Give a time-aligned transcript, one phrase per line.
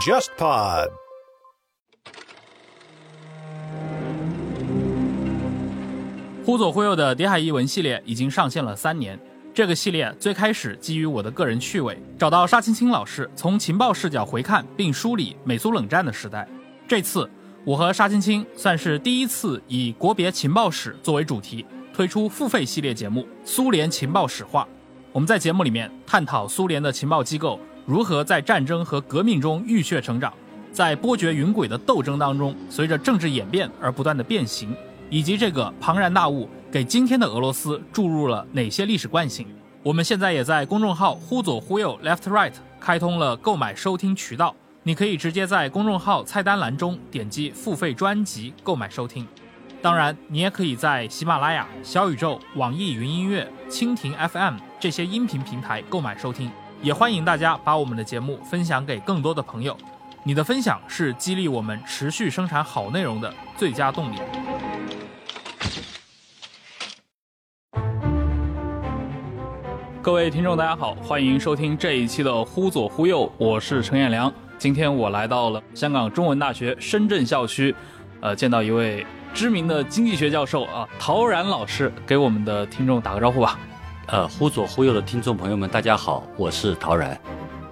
[0.00, 0.88] JustPod。
[6.44, 9.20] 忽左忽右的谍海译文系列已经上线了三年。
[9.52, 16.48] 这个系列最开始基于我的个人趣味，找到沙青青老师，从情报视角回看并梳理美苏冷战的时代。
[16.88, 17.28] 这次
[17.64, 24.66] 我和沙青青算是第一次以国别情报史作为主题，推出付费系列节目《苏联情报史话》。
[25.12, 30.32] 我们在节目里面探讨苏联的情报机构如何在战争和革命中浴血成长，
[30.70, 34.72] 在波谲云诡的斗争当中，随着政治演变而不断的变形。
[35.08, 39.44] 以及这个庞然大物给今天的俄罗斯注入了哪些历史惯性？
[39.82, 44.54] 我们现在也在公众号“忽左忽右 （Left Right）” 开通了购买收听渠道，
[44.84, 49.26] 你可以直接在公众号菜单栏中点击付费专辑购买收听。
[49.82, 56.50] 当然，你也可以在喜马拉雅、小宇宙、网易云音乐、蜻蜓 FM 这些音频平台购买收听。
[56.82, 59.74] 也欢迎大家把我们的节目分享给更多的朋友，
[60.22, 64.16] 你的分享是激励我们持续生产好内容的最佳动力。
[70.02, 74.30] 各位听众，大家好，欢迎收听这一期的《忽左忽右》，我是陈彦良。
[74.58, 77.74] 今天我来到了香港中文大学深圳校区，
[78.20, 83.58] 呃，见到一位知名的经济学教授啊，陶然老师，给我们的听众打个招呼吧。
[84.06, 87.18] 呃，忽左忽右的听众朋友们，大家好，我是陶然。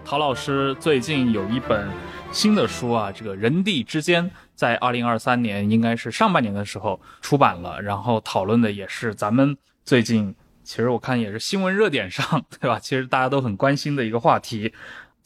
[0.04, 1.88] 陶老师最近有一本
[2.32, 10.34] 新的书啊，这个人地之间，在二零二三年应该是上半年的时候出版了，然后讨论的也是咱们最近。
[10.62, 12.78] 其实我看也是新闻热点上，对吧？
[12.78, 14.72] 其实大家都很关心的一个话题。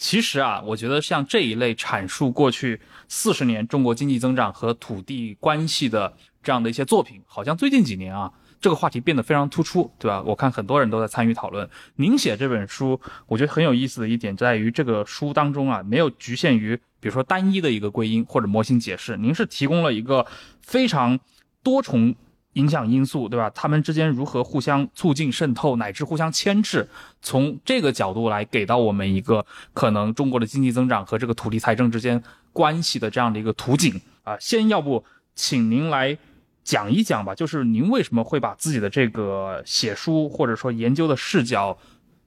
[0.03, 8.29] 其实啊，我觉得像这一类阐述过去四十年中国经济增长和土地关系的这样的一些作品，好像最近几年啊，
[8.61, 10.21] 这个话题变得非常突出，对吧？
[10.27, 11.71] 我看很多人都在参与讨论。
[11.95, 20.27] 您写这本书，我觉得很有意思的一点在于，这个书当中啊，没有局限于比如说单一的一个归因或者模型解释，您是提供了一个
[20.61, 21.21] 非常
[21.63, 22.13] 多重。
[22.55, 23.49] 影响因素，对吧？
[23.51, 26.87] 他们之间如何互相促进、渗透，乃至互相牵制？
[27.23, 34.37] 从这个角度来给到我们一个可能中国的经济增长和这个土地财政之间关系的这样的一个图景啊。
[34.39, 35.05] 先要不，
[35.35, 36.19] 请您来
[36.63, 41.79] 讲一讲吧，就是您为什么会把自己的这个写书或者说研究的视角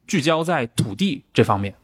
[0.07, 1.75] 聚焦在土地这方面？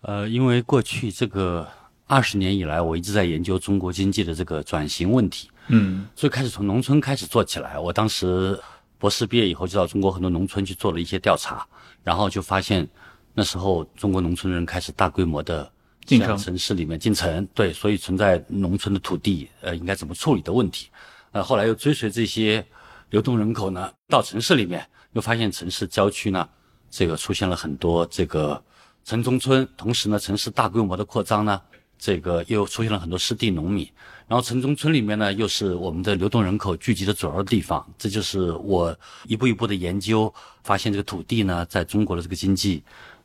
[0.00, 1.66] 呃，因为过去这个
[2.06, 5.48] 二十年以来，我一直在研究中国经济的这个转型问题。
[5.68, 7.78] 嗯，所以开始从农村开始做起来。
[7.78, 8.58] 我当时
[8.98, 11.66] 博士毕业以后，就到中国很多农村去做了一些调查，
[12.02, 12.86] 然后就发现
[13.32, 15.70] 那时候中国农村人开始大规模的
[16.04, 20.88] 进城城市里面进城，对，所以存在农村的土地呃应该怎么处理的问题。
[21.32, 22.64] 呃，后来又追随这些
[23.10, 26.48] 流动人口呢到城市里面，又发现城市郊区呢
[26.90, 28.62] 这个出现了很多这个
[29.04, 31.60] 城中村，同时呢城市大规模的扩张呢。
[31.96, 33.88] 这个又出现了很多失地农民，
[34.26, 37.86] 然后城中村里面呢，又是我们的流动人口聚集的主要地方。
[37.98, 38.96] 这就是我
[39.26, 42.82] 一步一步的研究，发现这个土地呢，在中国的这个经济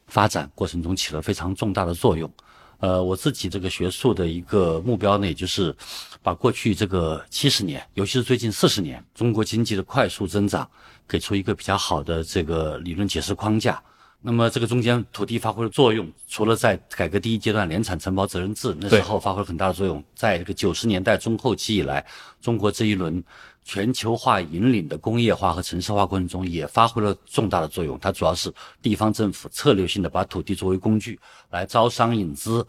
[0.08, 2.30] 发展过程中起了非常重大的作用。
[2.80, 5.76] 呃，我自己这个学术的一个目标呢，也就是
[6.22, 10.70] 把过去这个七十年，尤其是最近四十年中国经济的快速增长，
[11.08, 13.82] 给出一个比较好的这个理论解释框架。
[14.22, 22.06] 那么这个中间土地发挥了作用，除了在改革第一阶段联产承包责任制那时候发挥了很大的作用，在这个九十年代中后期以来，
[22.42, 23.24] 中国这一轮
[23.64, 27.98] 全球化引领的工业化和城市化过程中也发挥了重大的作用。
[27.98, 31.18] 它主要是地方政府策略性的把土地作为工具
[31.52, 32.66] 来招商引资，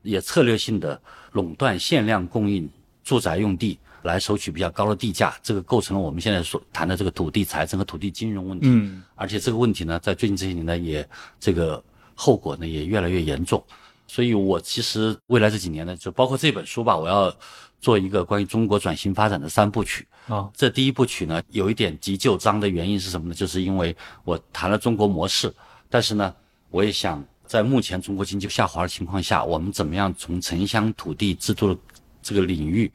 [0.00, 0.98] 也策略性的
[1.32, 2.66] 垄断限量供应
[3.02, 3.78] 住宅用地。
[4.04, 8.66] 来收取比较高的地价，这个构成了我们现在所谈的这个土地财政和土地金融问题。
[8.68, 11.08] 嗯，而且这个问题呢，在最近这些年呢，也
[11.40, 11.82] 这个
[12.14, 13.62] 后果呢也越来越严重。
[14.06, 17.34] 所以我其实未来这几年呢，就包括这本书吧，我要
[17.80, 20.06] 做一个关于中国转型发展的三部曲。
[20.28, 23.34] 啊，这第一部曲呢，有一点急就章的原因是什么呢？
[23.34, 25.52] 就是因为我谈了中国模式，
[25.88, 26.34] 但是呢，
[26.70, 31.80] 我也想在目前中国经济下滑的情况下，我们怎么样从城乡土地制度的
[32.22, 32.92] 这个领域。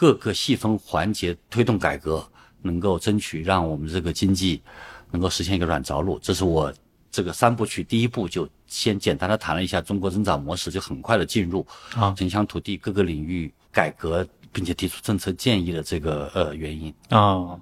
[0.00, 2.26] 各个细分环节推动改革，
[2.62, 4.62] 能够争取让我们这个经济
[5.10, 6.18] 能够实现一个软着陆。
[6.20, 6.72] 这是我
[7.10, 17.60] 这个三部曲第一步，就先简单的谈了一下中国增长模式，就很快的进入啊城乡土地各个领域改革，并且提出政策建议的这个呃原因啊。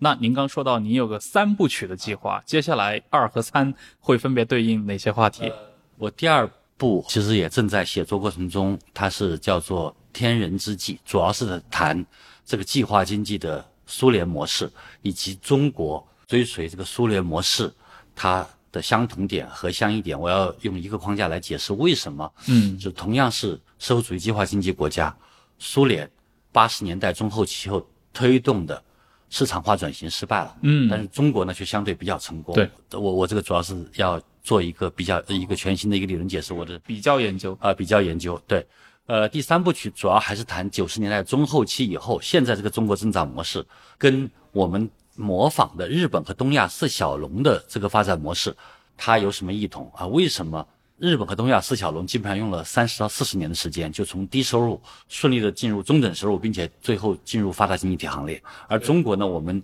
[0.00, 5.52] 那您刚说到您有个三部曲的计划，接下来二和三会分别对应哪些话题？
[5.98, 9.96] 我第二部其实也正在写作过程中，它是叫做。
[10.16, 12.04] 天人之际，主要是谈
[12.46, 14.70] 这个计划经济的苏联模式，
[15.02, 17.70] 以及中国追随这个苏联模式
[18.14, 22.32] 它的相同点和相异点，我要用一个框架来解释为什么。
[22.46, 25.14] 嗯就同样是社会主义计划经济国家，
[25.58, 26.10] 苏联
[26.50, 28.82] 八十年代中后期后推动的
[29.28, 32.54] 市场化转型失败了，嗯但是中国呢却相对比较成功。
[32.54, 37.54] 对，我我这个主要是要做一个比较一个全新的一个理论解释，我的比较研究。
[37.60, 38.40] 啊、比较研究。
[38.46, 38.66] 对，
[39.06, 43.64] 呃，第三部曲主要还是谈九十年代中后期以后，现在这个中国增长模式
[43.96, 48.54] 跟我们模仿的日本和东亚四小龙的这个发展模式，
[48.96, 50.06] 它有什么异同啊？
[50.06, 50.66] 为什么？
[50.98, 58.42] 日本和东亚四小龙基本上用了三十到四十年的时间，就从低收入顺利的进入中等收入，并且最后进入发达经济体行列。
[58.66, 59.62] 而中国呢，我们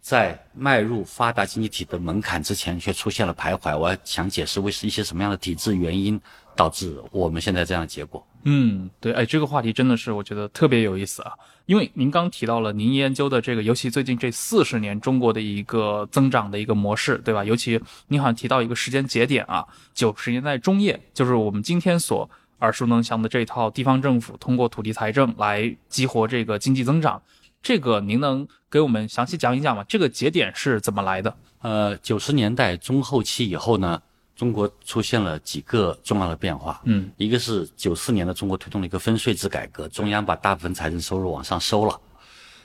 [0.00, 3.76] 在迈入发达经济体的门槛之前，却出现了徘徊。
[3.76, 6.18] 我想解释为是一些什么样的体制原因
[6.54, 8.24] 导致我们现在这样的结果。
[8.44, 11.32] 嗯，对，哎，这个话题真的是我觉得特别有意思啊，
[11.66, 17.44] 因为您刚提到了您研究的这个，尤其最近这四十年中国的一个增长的一个模式，对吧？
[17.44, 22.28] 尤其您好像提到一个时间节点啊，九十年代中叶，就是我们今天所
[22.60, 27.20] 耳熟能详的这套地方政府通过土地财政来激活这个经济增长，
[27.62, 29.84] 这个您能给我们详细讲一讲吗？
[29.88, 31.36] 这个节点是怎么来的？
[31.60, 34.00] 呃，九十年代中后期以后呢，
[34.40, 36.80] 中国出现了几个重要的变化。
[36.84, 42.00] 嗯，一个是九四年的中国推动了一个分税制改革，中央把大部分财政收入往上收了。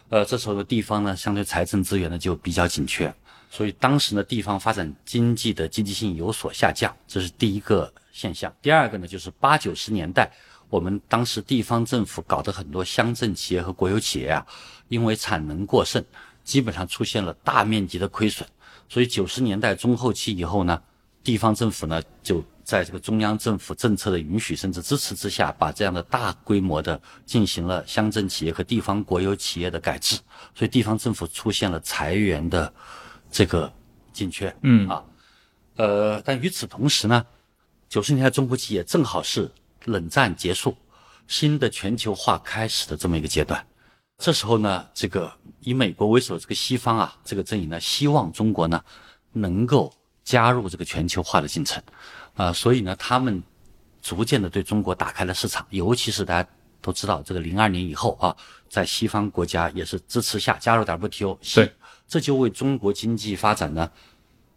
[0.08, 3.14] 呃，这时候的地方呢，相对财政资源呢就比较紧缺，
[3.52, 8.50] 所以当时呢，地方发展经济的积极性有所下降，这是第一个现象。
[8.62, 10.32] 第二个呢，就是八九十年代，
[10.70, 14.48] 我们当时地方政府搞的很多乡镇企业和国有企业啊，
[14.88, 16.02] 因为产能过剩，
[16.46, 18.48] 基本上出现了大面积的亏损。
[18.88, 20.82] 所以九十年代中后期以后呢，
[21.26, 30.16] 地方政府呢就在这个中央政府政策的允许甚至支持之下，把这样的大规模的进行了乡镇企业和地方国有企业的改制，
[30.54, 32.72] 所以地方政府出现了裁员的
[33.32, 33.72] 这个
[34.14, 34.56] 紧缺。
[34.62, 35.04] 嗯啊，
[35.78, 37.26] 呃，但与此同时呢，
[37.90, 39.52] 九十年代中国企业正好是
[39.86, 40.76] 冷战结束、
[41.28, 43.66] 新的全球化开始的这么一个阶段。
[44.18, 48.82] 这时候呢，这个以美国为首的这个西方啊，这个阵营呢，希望中国呢
[49.34, 49.94] 能够
[50.26, 51.82] 加入这个全球化的进程，
[52.34, 53.42] 啊、所以呢，他们
[54.02, 56.50] 逐渐的对中国打开了市场，尤其是大家
[56.82, 58.36] 都知道，这个零二年以后啊，
[58.68, 61.72] 在西方国家也是支持下加入 WTO，对，
[62.08, 63.90] 这就为中国经济发展呢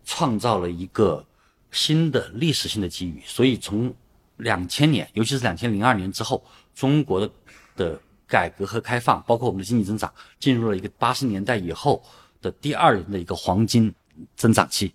[0.05, 1.25] 创造了一个
[1.71, 3.23] 新的历史性的机遇。
[3.27, 3.95] 所以从
[4.39, 6.43] 两千年，尤其是两千零二年之后，
[6.75, 7.31] 中国的
[7.77, 10.11] 的改革和开放，包括我们的经济增长，
[10.41, 12.03] 进入了一个八十年代以后
[12.41, 13.95] 的第二轮的一个黄金
[14.37, 14.93] 增长期，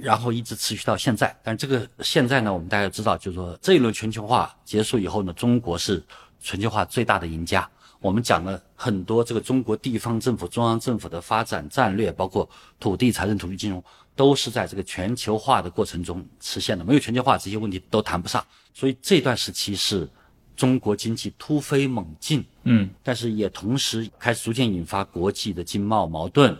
[0.00, 1.36] 然后一直持续到现在。
[1.42, 6.02] 但这个现在呢，我们大家知道，就是说这一轮全球化结束以后呢，中国是
[6.40, 7.68] 全球化最大的赢家。
[7.98, 12.48] 我们讲了很多这个中国地方政府、中央政府的发展战略，包括
[12.78, 13.82] 土地、财政、土地金融，
[14.14, 16.84] 都是在这个全球化的过程中实现的。
[16.84, 18.44] 没有全球化，这些问题都谈不上。
[18.74, 20.08] 所以这段时期是
[20.54, 26.56] 中国经济突飞猛进，嗯但是也同时开始逐渐引发国际的经贸矛盾，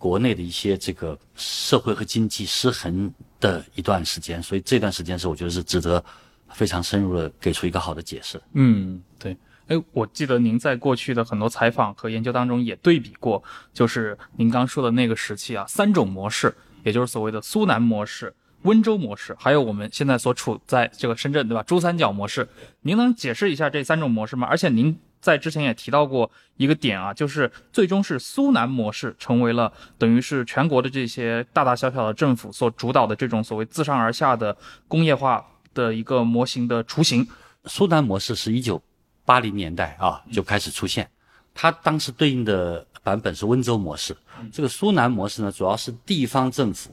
[0.00, 4.42] 国内的一些这个社会和经济失衡的一段时间。
[4.42, 6.02] 所以这段时间是我觉得是值得
[6.48, 8.40] 非常深入的给出一个好的解释。
[8.54, 9.36] 嗯，对。
[9.68, 13.40] 哎，我记得您在过去的很多采访和研究当中也对比过，
[13.72, 21.62] 就是您刚说的那个时期啊，三种模式，也就是所谓的苏南模式、温州模式，还有我们现在所处在这个深圳，对吧？
[21.62, 22.48] 珠三角模式，
[22.80, 24.48] 您能解释一下这三种模式吗？
[24.50, 34.56] 而且您在之前也提到过一个点啊，就是最终是苏南模式成为了等于是全国的这些大大小小的政府所主导的这种所谓自上而下的
[34.88, 37.26] 工业化的一个模型的雏形。
[37.66, 38.82] 苏南模式是一九
[39.24, 41.08] 八零年代啊就开始出现，
[41.54, 44.16] 它当时对应的版本是温州模式。
[44.50, 46.90] 这个苏南模式呢，主要是地方政府，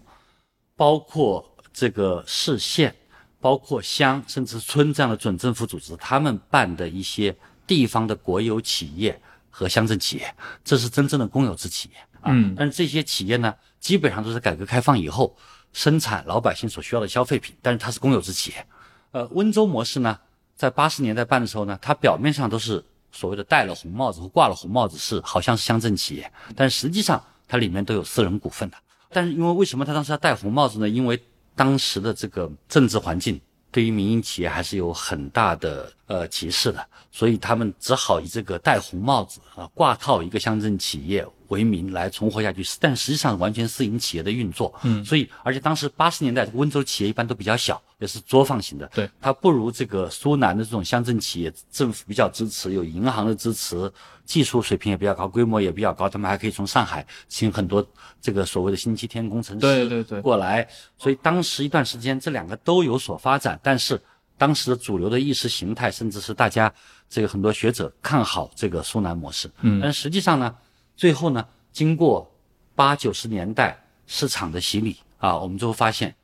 [0.75, 2.93] 包括这个市县、
[3.39, 7.34] 包括乡甚至村这样的准政府组织，他们办的一些
[7.67, 9.19] 地方的国有企业
[9.50, 12.31] 和乡镇企业，这是真正的公有制企业啊。
[12.31, 15.36] 嗯但是这些企业呢，基本上都是改革开放以后
[15.74, 18.65] 生产老百姓所需要的消费品，但是它是公有制企业。
[19.12, 20.17] 呃，温州模式呢，
[20.55, 28.77] 在八十年代办的时候呢，它表面上都是所谓的戴了红帽子或挂了红帽子，是好像是乡镇企业，但实际上它里面都有私人股份的。
[29.09, 30.89] 但是因为为什么他当时要戴红帽子呢？
[30.89, 31.17] 因为
[31.55, 33.39] 当时的这个政治环境
[33.71, 44.73] 对于民营企业还是有很大的呃歧视的，所以他们只好以这个戴红帽子啊，挂靠一个乡镇企业为名来存活下去，但实际上完全私营企业的运作。
[44.83, 53.91] 嗯，所以而且当时八十年代温州企业一般都比较小，也是作坊型的，对，它不如这个苏南的这种乡镇企业，政府比较支持，有银行的支持，
[54.25, 57.85] 技术水平也比较高，规模也比较高，他们还可以从上海请很多
[58.21, 60.21] 这个所谓的星期天工程师对对对。
[60.21, 63.99] 过来，所以当时一段时间这两个都有所发展，但是
[64.38, 66.72] 当时的主流的意识形态，甚至是大家
[67.10, 70.56] 这个很多学者看好这个苏南模式，嗯，但实际上呢，
[70.96, 72.32] 最后呢，经过
[72.75, 76.15] 八九十年代市场的洗礼啊，我们最后发现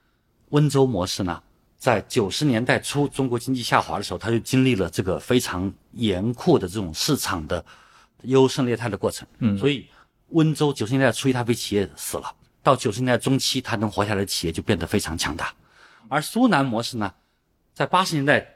[0.50, 1.42] 温州模式呢，
[1.78, 7.66] 在九十年代初中国经济下滑的时候，它就经历了这个非常严酷的这种市场的
[8.22, 9.28] 优胜劣汰的过程。
[9.40, 9.88] 嗯，所以
[10.30, 15.52] 温州九十年代初一大批企业死了，到九十年代中期，它能活下来的企业就变得非常强大。
[16.08, 17.12] 而苏南模式呢，
[17.74, 18.48] 在八十年代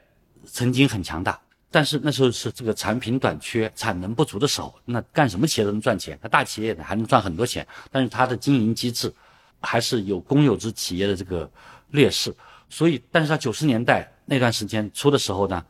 [0.44, 9.12] 曾经很强大，但是那时候是这个产品短缺、产能不足的时候，那干什么企业都能赚钱，那大企业还能赚很多钱，但是它的经营机制
[9.60, 11.50] 还是有公有制企业的这个
[11.90, 12.34] 劣势，
[12.70, 15.64] 所以，但是它九十年代那段时间出的时候呢，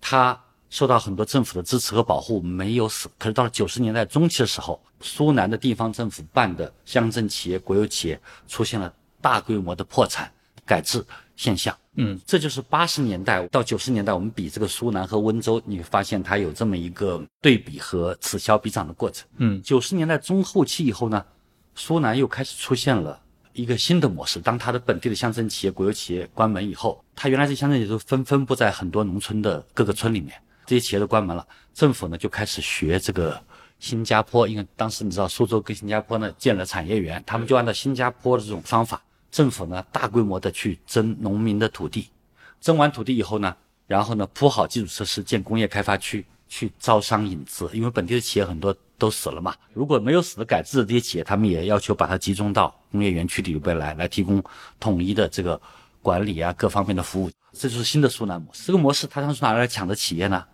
[0.00, 3.08] 它受到很多政府的支持和保护，没有死。
[3.18, 10.32] 可是到了九十年代中期的时候，苏南的地方政府办的乡镇企业、国有企业出现了大规模的破产
[10.64, 11.04] 改制
[11.36, 11.76] 现象。
[11.96, 19.26] 嗯，这就是八十年代到九十年代，我们比这个苏南和温州，你会发现它有这么一个对比和此消彼长的过程。
[19.36, 21.24] 嗯，九十年代中后期以后呢，
[21.74, 23.20] 苏南又开始出现了
[23.52, 24.40] 一个新的模式。
[24.40, 30.34] 当它的本地的乡镇企业、国有企业关门以后，它原来这乡镇企业都分分布在很多农村的各个村里面，
[30.66, 33.40] 这些企业都关门了，政府呢就开始学这个
[33.78, 39.00] 新加坡，因为当时你知道苏州跟新加坡呢建了产业园，他们就按照新加坡的这种方法，
[39.34, 42.08] 政府呢大规模的去征农民的土地，
[42.60, 43.56] 征完土地以后呢，
[43.88, 54.40] 然后呢铺好基础设施，建工业开发区，去招商引资，因为本地的企业很多都死了嘛，如果没有死的改制的这些企业，他们也要求把它集中到工业园区里边来，来提供
[54.78, 55.60] 统一的这个
[56.00, 58.68] 管理啊各方面的服务，这就是新的苏南模式。
[58.68, 60.44] 这个模式它当时哪来抢的企业呢？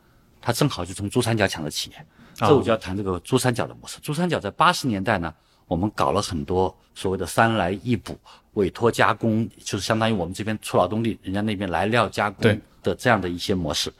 [0.40, 4.00] 它正好就从珠三角抢的企业，这我就要谈这个珠三角的模式。
[4.00, 5.34] 珠三角在八十年代呢，
[5.70, 8.18] 我们搞了很多所谓的三来一补、
[8.54, 13.92] 委托加工，就是相当于我们这边出劳动力，人家那边来料加工的这样的一些模式。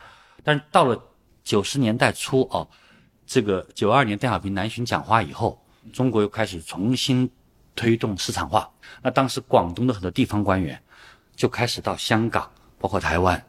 [0.43, 1.01] 但是到了
[1.45, 2.69] 九十年代初哦，
[3.25, 7.31] 这个九二年邓小平南巡讲话以后，中国又开始重新
[7.77, 8.69] 推动市场化。
[9.01, 10.77] 那当时广东的很多地方官员
[11.37, 12.51] 就开始到香港，
[12.81, 13.41] 包括台湾，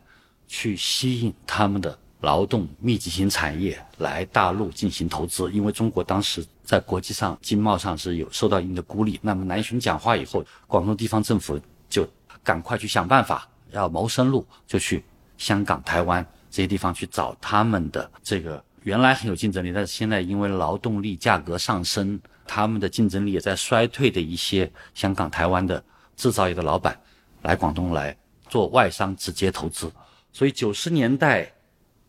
[0.47, 9.19] 去吸引他们的劳动密集型产业来大陆进行投资，因为中国当时在国际上经贸上是有受到一定的孤立。
[9.21, 11.59] 那么南巡讲话以后，广东地方政府
[11.89, 12.07] 就
[12.43, 15.03] 赶快去想办法，要谋生路，就去
[15.37, 25.83] 香港、台湾这些地方去找他们的这个原来很有竞争力，但是现在因为劳动力价格上升，他们的竞争力也在衰退的一些香港、台湾的
[26.15, 26.95] 制造业的老板
[27.41, 28.15] 来广东来
[28.47, 29.91] 做外商直接投资。
[30.31, 31.51] 所以九十年代，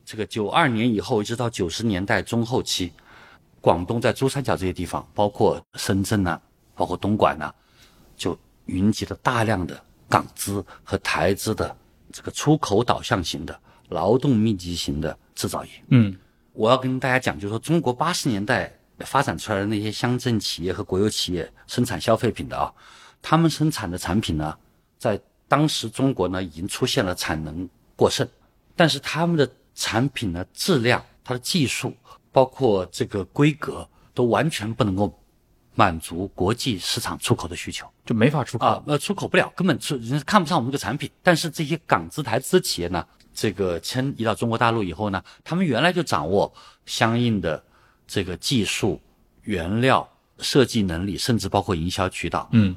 [0.04, 2.92] 这个九二年以后一直到九十年代中后期，
[3.60, 6.40] 广东在珠三角这些地方，包括深圳呐、
[6.74, 7.52] 包括东莞呐、
[8.16, 11.74] 就云集了大量的港资和台资的
[12.12, 15.70] 这个出口导向型的劳动密集型的制造业。
[15.88, 16.16] 嗯
[16.52, 22.70] 我要跟大家讲，就是说中国八十年代发展出来的那些乡镇企业和国有企业生产消费品的啊，
[23.22, 24.54] 他们生产的产品呢，
[24.98, 25.18] 在
[25.48, 27.66] 当时中国呢已经出现了产能
[27.96, 28.28] 过剩，
[28.76, 31.94] 但是他们的产品的质量、它的技术，
[32.30, 35.18] 包括这个规格，都完全不能够
[35.74, 37.86] 满足国际市场出口的需求。
[38.04, 38.66] 就没法出口。
[38.66, 41.10] 啊，呃，出口不了，根本出人家看不上我们这个产品。
[41.22, 46.52] 但是这些港资、台资企业呢，这个迁移到中国大陆以后呢，他们原来就掌握
[46.84, 47.62] 相应的
[48.06, 49.00] 这个技术、
[49.42, 52.48] 原料、设计能力，甚至包括营销渠道。
[52.52, 52.76] 嗯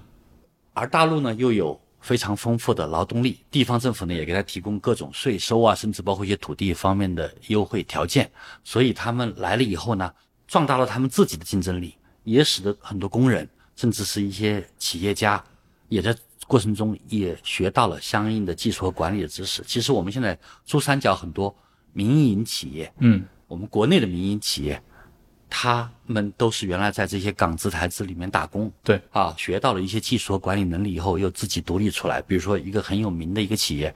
[0.73, 8.31] 而大陆呢又有非常丰富的劳动力，地方政府呢也给他提供各种税收啊，甚至包括一些土地方面的优惠条件，
[8.63, 10.13] 所以他们来了以后呢，
[10.47, 15.43] 壮大了他们自己的竞争力，也使得很多工人甚至是一些企业家
[15.89, 16.15] 也在
[16.47, 19.63] 过程中也学到了相应的技术和管理的知识。
[19.65, 21.53] 其实我们现在珠三角很多
[21.91, 23.25] 民营企业，嗯。
[23.47, 24.81] 我们国内的民营企业，
[25.49, 29.01] 他们都是原来在这些港资台资里面打工，对。
[29.11, 32.21] 啊，学到了一些技术和管理能力以后，又自己独立出来。
[32.21, 33.93] 比如说一个很有名的一个企业，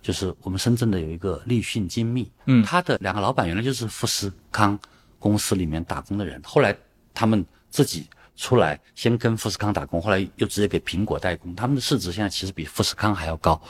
[0.00, 2.64] 就是我们深圳的有一个立讯精密，嗯。
[2.64, 4.78] 他的两个老板原来就是富士康
[5.18, 6.74] 公司里面打工的人，后来
[7.12, 8.06] 他们自己
[8.36, 13.60] 出来，先跟富士康打工，后来又直接给苹果代工，他们的市值现在其实比富士康还要高。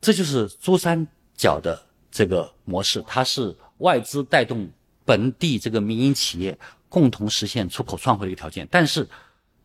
[0.00, 1.06] 这就是珠三
[1.36, 4.70] 角的这个模式，它是外资带动
[5.08, 6.58] 本地这个民营企业
[6.90, 8.68] 共同实现出口创汇的一个条件。
[8.70, 9.08] 但是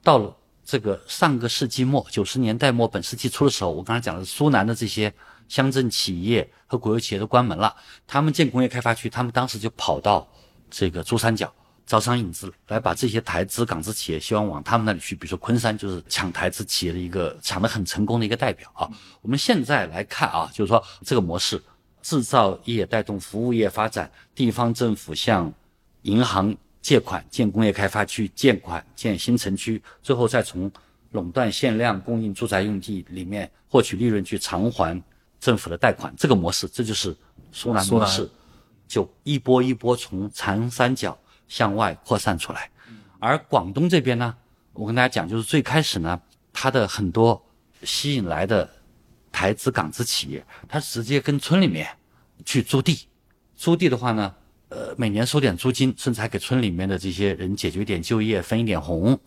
[0.01, 0.33] 到了
[0.63, 5.13] 这个上个世纪末九十年代末本世纪初的时候，我刚才讲的苏南的这些
[5.49, 7.75] 乡镇企业和国有企业都关门了，
[8.07, 10.25] 他们建工业开发区，他们当时就跑到
[10.71, 11.53] 这个珠三角。
[11.85, 18.87] 招商引资来把这些台资港资企业希望往他们那里去，比如说昆山就是抢台资企业的一个抢得很成功的一个代表啊。
[19.21, 21.61] 我们现在来看啊，就是说这个模式，
[22.03, 25.51] 制造业带动服务业发展，地方政府向
[26.03, 30.71] 银行借款建工业开发区，建款建新城区，最后再从
[31.13, 35.01] 垄断限量供应住宅用地里面获取利润去偿还
[35.39, 37.15] 政府的贷款，这个模式，这就是
[37.51, 38.29] 苏南模式，
[38.87, 41.17] 就一波一波从长三角。
[41.49, 42.71] 向外扩散出来，
[43.19, 44.35] 而广东这边呢，
[44.71, 46.19] 我跟大家讲，就是最开始呢，
[46.51, 47.39] 它的很多
[47.83, 48.67] 吸引来的
[49.33, 51.85] 台资港资企业，他直接跟村里面
[52.45, 53.07] 去租地，
[53.55, 54.33] 租地的话呢，
[54.69, 59.19] 呃，每年收点租金，甚至还给村里面的这些人解决点就业，分一点红，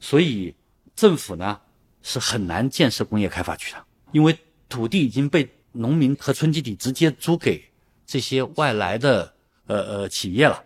[0.00, 0.54] 所以
[0.94, 1.58] 政府呢
[2.02, 3.78] 是很难建设工业开发区的，
[4.12, 4.36] 因为
[4.68, 7.64] 土地已经被农民和村集体直接租给
[8.04, 9.32] 这些外来的
[9.66, 10.62] 呃呃企业了。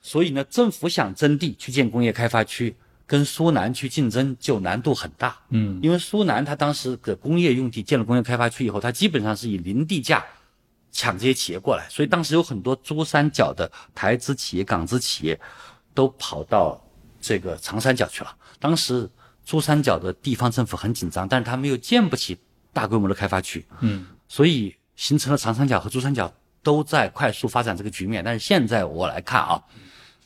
[0.00, 2.76] 所以呢，政府想征地去建工业开发区，
[3.06, 5.36] 跟苏南去竞争就难度很大。
[5.50, 10.24] 嗯，因为苏南它当时的工业用地建了工业开发区以后，它基本上是以零地价
[10.90, 15.38] 抢这些企业过来，所以当时有很多珠三角的台资企业、港资企业
[15.92, 16.82] 都跑到
[17.20, 18.34] 这个长三角去了。
[18.58, 19.08] 当时
[19.44, 22.38] 珠三角的地方政府很紧张，但是他们又建不起
[22.72, 23.66] 大规模的开发区。
[23.80, 26.32] 嗯，所以形成了长三角和珠三角
[26.62, 28.24] 都在快速发展这个局面。
[28.24, 29.62] 但是现在我来看啊。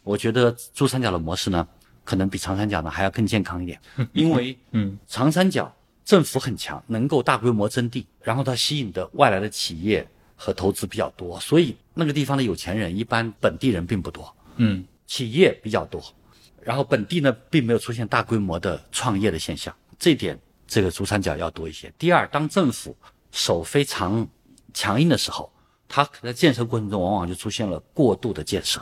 [0.04, 1.68] 我觉得珠三角的模式呢，
[2.08, 3.78] 可能比长三角呢还要更健康一点，
[4.14, 5.70] 因为嗯，长三角
[6.06, 16.02] 政府很强，能够大规模征地，然后它吸引的外来的企业和投资比较多，所以那个地方的有钱人一般本地人并不多，嗯，企业比较多，
[16.62, 21.92] 然后本地呢并没有出现大规模的创业的现象，这点这个珠三角要多一些。
[21.98, 22.96] 第二，当政府
[23.32, 24.26] 手非常
[24.72, 25.52] 强硬的时候，
[25.86, 28.80] 它在建设过程中往往就出现了过度的建设，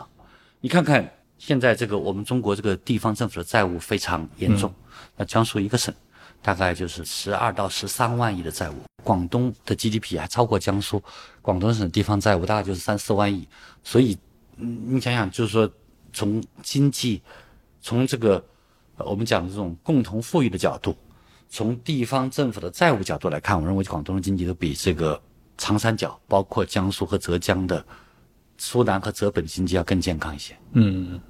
[0.61, 1.13] 你看看。
[1.39, 4.73] 现在这个我们中国这个地方政府的债务非常严重，
[5.17, 5.95] 那江苏一个省
[6.43, 8.75] 大概就是十二到十三万亿的债务，
[9.05, 11.03] 广东的 GDP 还超过江苏，
[11.43, 13.47] 广东省地方债务大概就是三四万亿，
[13.85, 14.17] 所以，
[14.57, 15.71] 嗯，你想想，就是说
[16.13, 17.21] 从经济，
[17.83, 18.43] 从这个
[18.97, 20.97] 我们讲的这种共同富裕的角度，
[21.51, 25.21] 从地方政府的债务角度来看，我认为广东的经济都比这个
[25.59, 27.85] 长三角，包括江苏和浙江的。
[28.59, 30.57] 苏南和浙北的经济要更健康一些。
[30.73, 31.21] 嗯，对，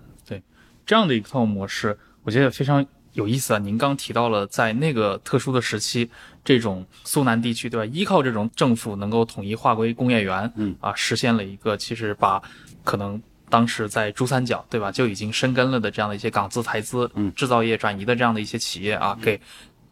[0.86, 3.58] 这样的一套模式，我觉得非常有意思啊。
[3.58, 6.08] 您刚提到了在那个特殊的时期，
[6.44, 7.92] 这种苏南地区，对吧？
[7.92, 12.40] 依靠这种政府能够统一划归工业园，嗯啊，实现了一个其实把
[12.84, 13.20] 可能
[13.50, 19.40] 当时在珠三角，对吧，就已经生根了的这样的一些港资台资，嗯，制造业转移的这样的一些企业啊，给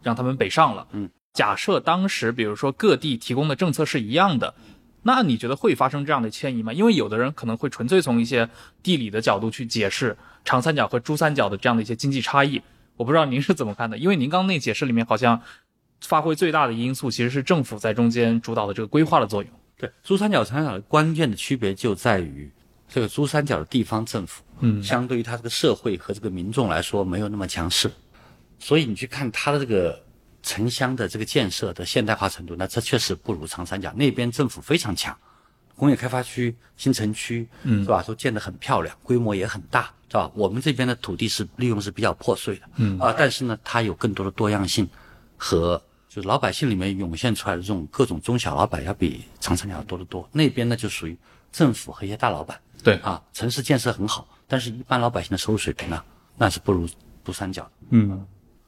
[0.01, 0.87] 让他们北上了。
[0.93, 4.53] 嗯，假设当时比如说各地提供的政策是一样的。
[5.07, 6.73] 那你觉得会发生这样的迁移吗？
[6.73, 8.49] 因为有的人可能会纯粹从一些
[8.81, 12.61] 地理的角度去解释长三角和珠三角的这样的一些经济差异。
[12.95, 13.97] 我不知道您是怎么看的？
[13.97, 15.41] 因为您刚那解释里面好像
[15.99, 19.51] 发挥最大的因素其实是政府在中间主导的这个规划的作用。
[19.75, 22.49] 对，珠三角、长三角的关键的区别就在于
[22.87, 27.91] 这个珠三角的地方政府，嗯，相对于它这个社会和这个民众来说没有那么强势，
[28.59, 30.01] 所以你去看它的这个。
[30.47, 35.17] 城乡的这个建设的现代化程度，那这确实不如长三角那边政府非常强，
[35.75, 38.01] 工业开发区、新城区，嗯，是吧？
[38.03, 40.31] 都建得很漂亮，规模也很大，是吧？
[40.33, 44.87] 我们这边的土地是利用是比较破碎的，嗯啊，但是呢，它有更多的多样性
[45.37, 50.27] 和就是老百姓里面涌现出来的这种各种中小老板要比长三角多得多。
[50.31, 51.17] 那边呢就属于
[51.51, 56.01] 政府和一些大老板，对啊，城市建设很好，但是一般老百姓的收入水平呢，
[56.37, 56.87] 那是不如
[57.23, 58.25] 珠三角的，嗯。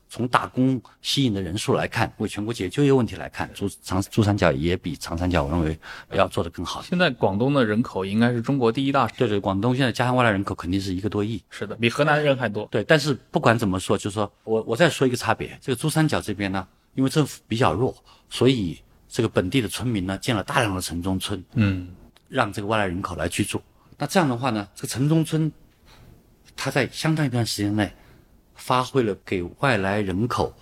[0.09, 5.77] 从打工吸引的人数来看，为全国解决就业问题来看，珠长珠三角也比长三角，我认为
[6.13, 6.81] 要做得更好。
[6.81, 12.65] 现在广东的人口应该是中国第一大省，对对，广东现在加上外来人口肯定是一个多亿，是的，比河南人还多。
[12.71, 16.65] 对，但是不管怎么说，就是说我我再说一个差别，这个珠三角这边呢，
[16.95, 17.93] 因为政府比较弱，
[18.29, 21.89] 所以这个本地的村民呢建了大量的城中村，嗯，
[22.29, 23.61] 让这个外来人口来居住。
[23.97, 25.51] 那这样的话呢，这个城中村，
[26.55, 27.91] 它在相当一段时间内。
[28.67, 30.53] 发挥了给外来人口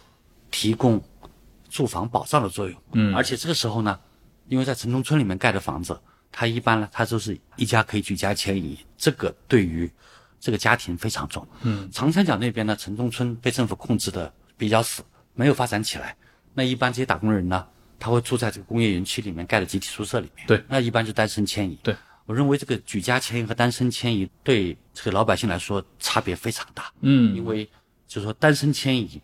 [0.51, 1.03] 提供
[1.67, 2.81] 住房保障的作用。
[2.91, 3.99] 嗯，而且这个时候呢，
[4.47, 5.99] 因为在城中村里面盖的房子，
[6.31, 9.89] 它一般呢，它都是一家可以举家迁移，这个对于
[10.39, 11.47] 这个家庭非常重。
[11.63, 15.01] 嗯，长三角那边呢，城中村被政府控制的比较死，
[15.33, 16.15] 没有发展起来。
[16.53, 17.65] 那一般这些打工人呢，
[17.97, 20.45] 他会住在这个工业园区里面盖的集体宿舍里面。
[20.45, 21.75] 对那一般是单身迁移。
[21.81, 21.95] 对，
[22.27, 26.93] 我认为这个举家迁移和单身迁移对这个老百姓来说差别非常大。
[27.01, 27.67] 嗯，因为
[28.07, 29.21] 就是说单身迁移，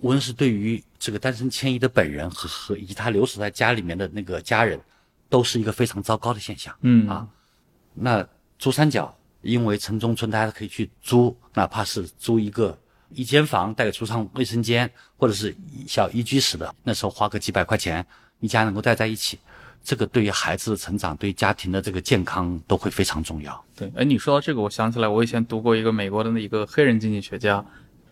[0.00, 4.80] 无论是对于这个单身迁移的本人和和以及他留守在家里面的那个家人，
[5.28, 6.74] 都是一个非常糟糕的现象。
[6.80, 7.26] 嗯啊，
[7.94, 8.26] 那
[8.58, 12.76] 珠三角因为城中村大家可以去租，哪怕是租一个
[13.10, 15.54] 一间房带个厨房、卫生间，或者是
[15.86, 18.04] 小一居室的，那时候花个几百块钱，
[18.40, 19.38] 一家能够待在一起，
[19.84, 23.64] 这个对于孩子的成长、对家庭的这个健康都会非常重要。
[23.76, 27.64] 对，哎，你说到这个，我想起来，我以前读过一个美国的那一个黑人经济学家，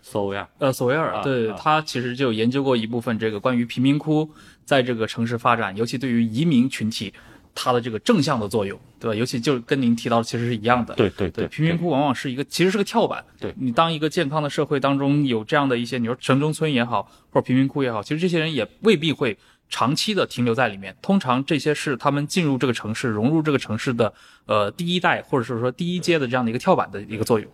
[0.07, 4.29] 所谓啊，呃，索维尔，啊对啊他其实就研究过一部分这个关于贫民窟
[4.63, 7.11] 在这个城市发展，尤其对于移民群体，
[7.55, 9.15] 它的这个正向的作用，对吧？
[9.15, 10.93] 尤其就跟您提到的其实是一样的。
[10.93, 13.25] 对，对对对，贫民窟往往是一个其实是个跳板。
[13.39, 19.35] 对你当一个健康的社会当中有这样的一些，你说城中村也好，或者贫民窟也好，其实这些人也未必会
[19.69, 20.95] 长期的停留在里面。
[21.01, 24.13] 通常这些是他们进入这个城市、融入这个城市的
[24.45, 27.49] 呃第一代或者是说第一阶的这样的一个跳板的一个作用。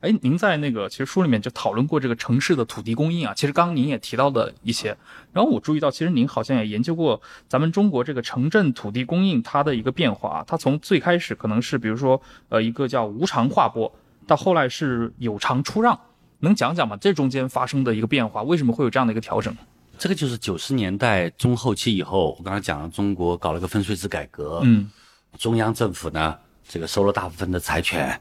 [0.00, 0.10] 对。
[0.10, 4.96] 哎，您在那个其实书里面就讨论过这个城市的土地供应啊，其实刚刚您也提到的一些，
[5.32, 13.92] 然后我注意到，其实您好像也研究过咱们中国这个城镇土地供应它的一个变化啊，它从最开始可能是比如说呃一个叫无偿划拨，
[14.26, 15.98] 到后来是有偿出让，
[16.38, 16.96] 能讲讲吗？
[16.96, 19.54] 这中间发生的一个变化，为什么会有这样的一个调整？
[19.98, 24.90] 这个就是九十年代中后期以后，我刚才讲了，中国搞了个分税制改革，嗯，
[25.38, 28.18] 中央政府呢，这个收了大部分的财权，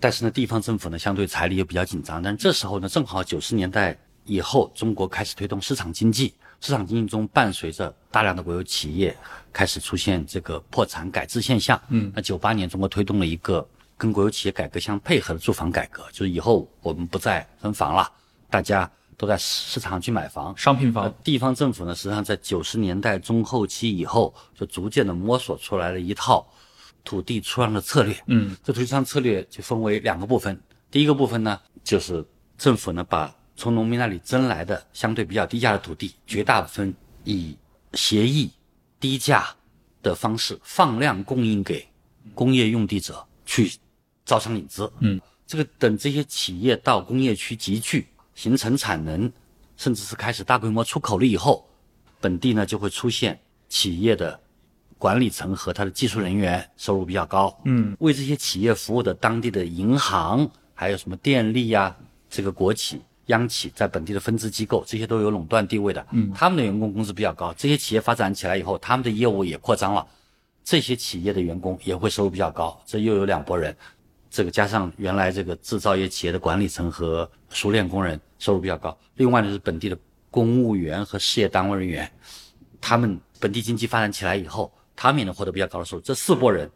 [0.00, 2.22] 但是呢，地方政府呢，相对财力又比较紧张。
[2.22, 9.14] 但这时候呢，正好九十年代以后，中国开始推动市场经济，市场经济中伴随着大量的国有企业
[9.52, 11.78] 开始出现这个破产改制现象。
[11.90, 18.10] 嗯，那九八年中国推动了一个跟国有企业改革相配合的住房改革，就是以后我们不再分房了，
[18.48, 20.56] 大家都在市场上去买房。
[20.56, 26.46] 商品房呃，地方政府呢，实际上在九十年代中后期以后，就逐渐的摸索出来了一套
[27.04, 28.16] 土地出让的策略。
[28.26, 30.60] 嗯，这土地出让策略就分为两个部分。
[30.90, 32.24] 第一个部分呢，就是
[32.58, 37.56] 政府呢把从农民那里征来的相对比较低价的土地，绝大部分以
[37.94, 38.50] 协议
[38.98, 39.48] 低价
[40.02, 41.86] 的方式放量供应给
[42.34, 43.70] 工业用地者去
[44.24, 44.90] 招商引资。
[45.00, 49.30] 嗯，这个等这些企业到工业区集聚，形成产能，
[49.76, 51.68] 甚至是开始大规模出口了以后，
[52.20, 54.40] 本地呢就会出现企业的
[55.00, 57.58] 管理层和他的技术人员收入比较高。
[57.64, 61.96] 嗯，为这些企业服务的当地的银行，还有什么电力呀、
[62.28, 66.06] 这个国企、央企在本地的分支机构，这些都有垄断地位的。
[66.10, 70.06] 嗯，他们的员工工资比较高，这些企业发展起来以后，他们的业务也扩张了，
[70.62, 73.74] 这些企业的员工也会收入比较高，这又有两拨人。
[74.30, 79.98] 这个加上原来这个制造业企业的管理层和熟练工人收入比较高，另外呢是本地的
[80.30, 82.08] 公务员和事业单位人员，
[82.80, 86.02] 他们本地经济发展起来以后，他们也能获得比较高的收入。
[86.02, 86.70] 这四拨人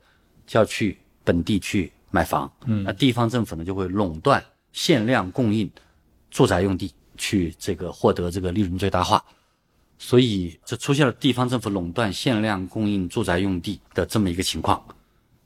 [0.47, 5.71] 就要去本地去买房，嗯，那地方政府呢就会垄断限量供应
[6.31, 9.23] 住宅用地，去这个获得这个利润最大化。
[9.99, 14.83] 所以这出现了地方政府垄断限量供应住宅用地的这么一个情况。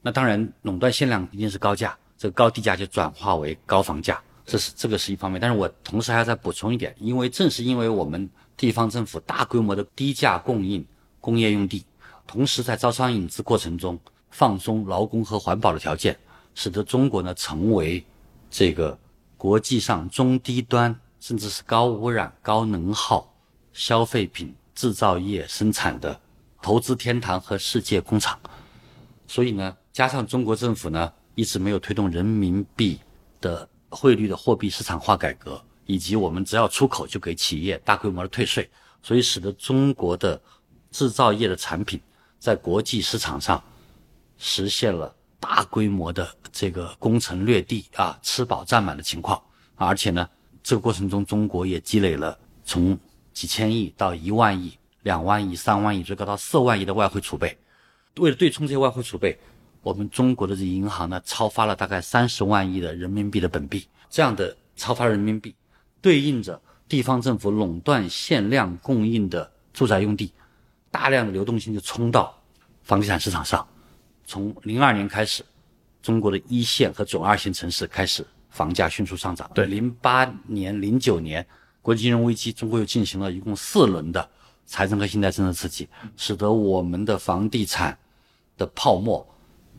[0.01, 5.41] 那当然，垄断限量一定是高价，这个高地价就转化为高房价，这是这个是一方面。
[5.41, 10.85] 但是我同时还要再补充一点，因为正是因为我们地方政府大规模的低价供应
[11.21, 11.85] 工业用地，
[12.29, 13.99] 同时在招商引资过程中
[14.31, 16.15] 放松劳工和环保的条件，
[16.55, 18.05] 使得中国呢成为
[18.51, 18.97] 这个
[19.39, 23.35] 国际上中低端甚至是高污染、高能耗
[23.73, 26.21] 消费品制造业生产的
[26.61, 28.39] 投资天堂和世界工厂。
[29.27, 33.01] 所以呢，加上中国政府呢一直没有推动人民币
[33.41, 38.69] 的汇率的货币市场化改革，以及我们只要出口就给企业大规模的退税，
[39.03, 40.39] 所以使得中国的
[40.91, 41.99] 制造业的产品
[42.39, 43.63] 在国际市场上
[44.37, 49.41] 实现了大规模的这个攻城略地啊、吃饱占满的情况。
[49.77, 50.29] 而且呢，
[50.63, 52.99] 这个过程中中国也积累了从
[53.33, 57.57] 几千亿到一万亿、两万亿、三万亿，最高到四万亿的外汇储备。
[58.17, 59.39] 为了对冲这些外汇储备，
[59.83, 63.87] 我们中国的这银行呢，超发了大概三十万亿的人民币的本币。
[64.11, 65.55] 这样的超发人民币，
[66.01, 70.33] 对应着地方政府垄断限量供应的住宅用地，
[70.99, 72.37] 大量的流动性就冲到
[72.83, 73.65] 房地产市场上。
[74.27, 75.45] 从零二年开始，
[76.03, 79.49] 中国的一线和准二线城市开始房价迅速上涨。
[79.55, 81.47] 对零八年、零九年
[81.81, 84.29] 国际金融危机，中国又进行了一共四轮的
[84.67, 87.97] 财政和信贷政策刺激，使得我们的房地产
[88.57, 89.25] 的泡沫，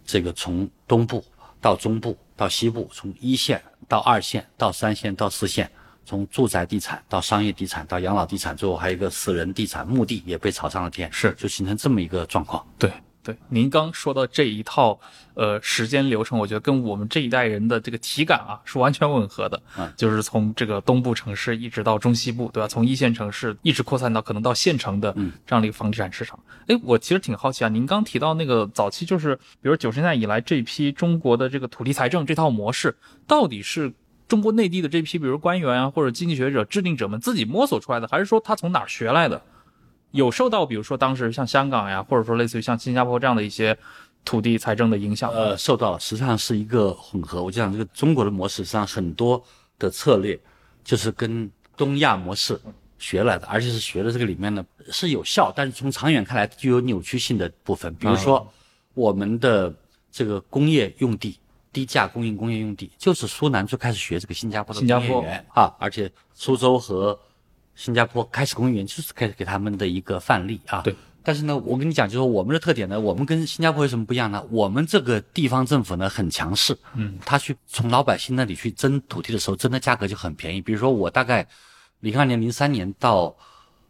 [0.05, 1.21] 这个从东部
[1.59, 5.69] 到中部到西部，从一线到二线到三线到四线，
[6.05, 12.65] 从住宅地产到商业地产到养老地产，最后还有一个私人地产墓地也被炒上了天，是就形成这么一个状况。
[12.77, 14.97] 对对，您刚说到这一套
[15.33, 19.61] 呃时间流程，我觉得跟我们这一代人的这个体感啊是完全吻合的。
[19.77, 22.67] 嗯就是从这个东部城市一直到中西部，对吧？
[22.67, 26.39] 从一线城市一直扩散到可能到县城的嗯这样的一个房地产市场。
[26.67, 33.93] 哎，我其实挺好奇啊，您刚提到那个早期就是，比如九十年代以来这批中国的这个土地财政这套模式，到底是
[34.29, 39.41] 中国内地的这批，比如官员啊或者经济学者、制定者们自己摸索出来的，还是说他从哪儿学来的？
[40.11, 43.75] 有受到比如说当时像香港呀，或者说类似于像新加坡这样的一些
[44.23, 45.31] 土地财政的影响？
[45.31, 47.41] 呃，受到了，实际上是一个混合。
[47.41, 49.43] 我就讲这个中国的模式，实际上很多
[49.79, 50.39] 的策略
[50.83, 52.59] 就是跟东亚模式
[52.99, 57.91] 学来的，而且是学的这个里面呢是有效，但是从长远看来具有扭曲性的部分。
[57.95, 58.47] 比如说
[58.93, 59.73] 我们的
[60.11, 61.39] 这个工业用地。
[61.71, 67.19] 低价供应工业用地，就是苏南最开始学这个新加坡的新加坡工业园啊，而且苏州和
[67.75, 70.81] 新加坡开始工业园就是开始给他们的一个范例啊。
[70.81, 70.95] 对。
[71.21, 74.43] 但是呢，我跟你讲，就是我们的特点呢，我们跟新加坡有什么不一样呢？
[74.49, 80.61] 我们这个地方政府呢很强势，嗯，他去从老百姓那里去争土地的时候，争的价格就很便宜。
[80.61, 81.45] 比如说我大概
[81.99, 83.35] 零二年、零三年到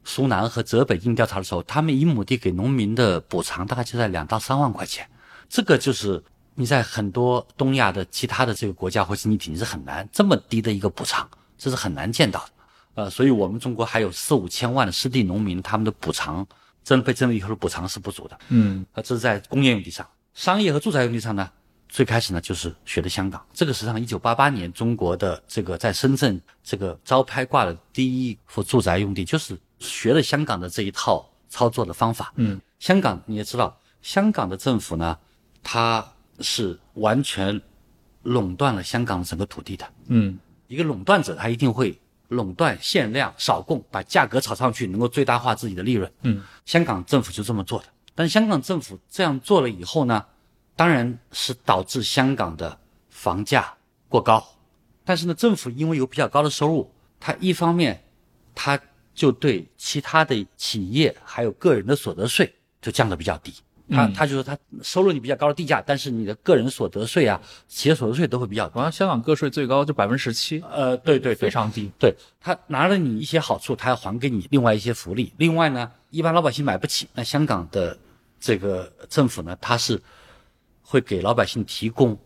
[0.04, 5.08] 苏南和浙北进行调查的时候，他们一亩地给农民的补偿大概就在两到三万块钱，
[5.48, 6.22] 这个就是
[6.60, 11.26] 你在很多东亚的其他的这个国家或经济体你是很难这么低的一个补偿，
[11.58, 12.52] 这是很难见到的。
[12.95, 16.45] 呃，所以我们中国还有四五千万的失地农民，他们的补偿
[16.84, 18.38] 征被征了以后的补偿是不足的。
[18.50, 21.50] 嗯呃，这是在工业用地上，商业和住宅用地上呢，
[21.88, 23.41] 最开始呢就是学的香港。
[23.54, 32.34] 这个实际上，一九八八年中国的这个在深圳这个招拍挂的第一幅住宅用地，就是学了香港的这一套操作的方法。
[32.36, 35.17] 嗯，香港你也知道，香港的政府呢，
[35.63, 36.06] 它
[36.41, 37.60] 是完全
[38.23, 39.86] 垄断了香港整个土地的。
[40.08, 46.12] 嗯一个垄断者，他一定会垄断限量少供，把价格炒上去，能够最大化自己的利润。
[46.21, 47.86] 嗯，香港政府就这么做的。
[48.13, 50.23] 但香港政府这样做了以后呢，
[50.75, 53.73] 当然是导致香港的房价
[54.08, 54.45] 过高。
[55.04, 58.04] 但是呢，政府因为有比较高的收入，它一方面，
[58.54, 58.80] 它
[59.15, 63.52] 就对其他的企业还有个人的所得税就降得比较低。
[63.91, 68.82] 他嗯他就说他收入你比较高的地价，但是你的个人所得税啊、企业所得税都会比较高。
[68.82, 71.91] 好像香港个税最高就百分之十七，呃，对对对非，常低。
[71.99, 75.34] 对他拿了你一些好处，他要还给你另外一些福利。
[75.38, 77.97] 另外呢，一般老百姓买不起，那香港的
[78.39, 80.02] 这个政府呢，它是
[80.82, 82.17] 会给老百姓提供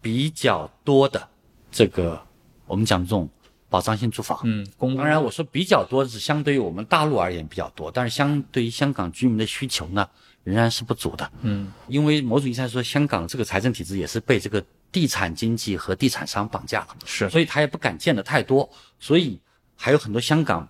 [0.00, 1.28] 比较多的
[1.70, 2.20] 这个
[2.66, 3.28] 我们讲这种
[3.68, 4.38] 保障性住房。
[4.44, 10.08] 嗯，公当然，我说比较多是相对于我们大陆而言比较多，但是相对于香港居民的需求呢，
[10.44, 11.30] 仍然是不足的。
[11.42, 16.88] 嗯因为某种意义上说，香港这个财政体制也是被这个地产经济和地产商绑架了。
[17.04, 19.40] 是所以他也不敢建的太多，所以
[19.76, 20.68] 还有很多香港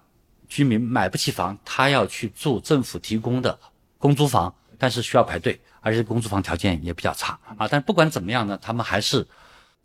[0.49, 3.59] 居民买不起房，他要去住政府提供的
[3.99, 7.67] 公租房，但是需要排队，而且公租房条件也比较差啊。
[7.69, 9.27] 但不管怎么样呢，他们还是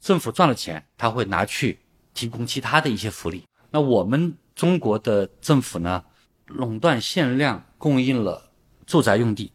[0.02, 1.80] 政府赚了钱，他会拿去
[2.14, 3.44] 提供其他的一些福利。
[3.72, 6.04] 那我们中国的政府呢，
[6.48, 8.50] 垄断限量供应了
[8.86, 9.52] 住宅用地，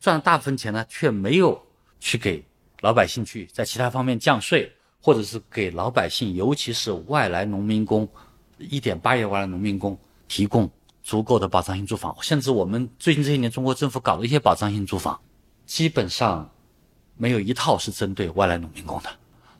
[0.00, 1.60] 赚了大部分钱呢，却没有
[2.00, 2.42] 去给
[2.80, 8.08] 老百姓去在其他方面降税，或者是给老百姓，尤其是外来农民工，
[8.58, 10.68] 一点八亿外来农民工提供
[11.02, 12.16] 足够的保障性住房。
[12.22, 15.20] 甚至我们最近这些年，中国政府搞的一些保障性住房，
[15.66, 16.50] 基本上
[17.16, 19.10] 没有一套是针对外来农民工的，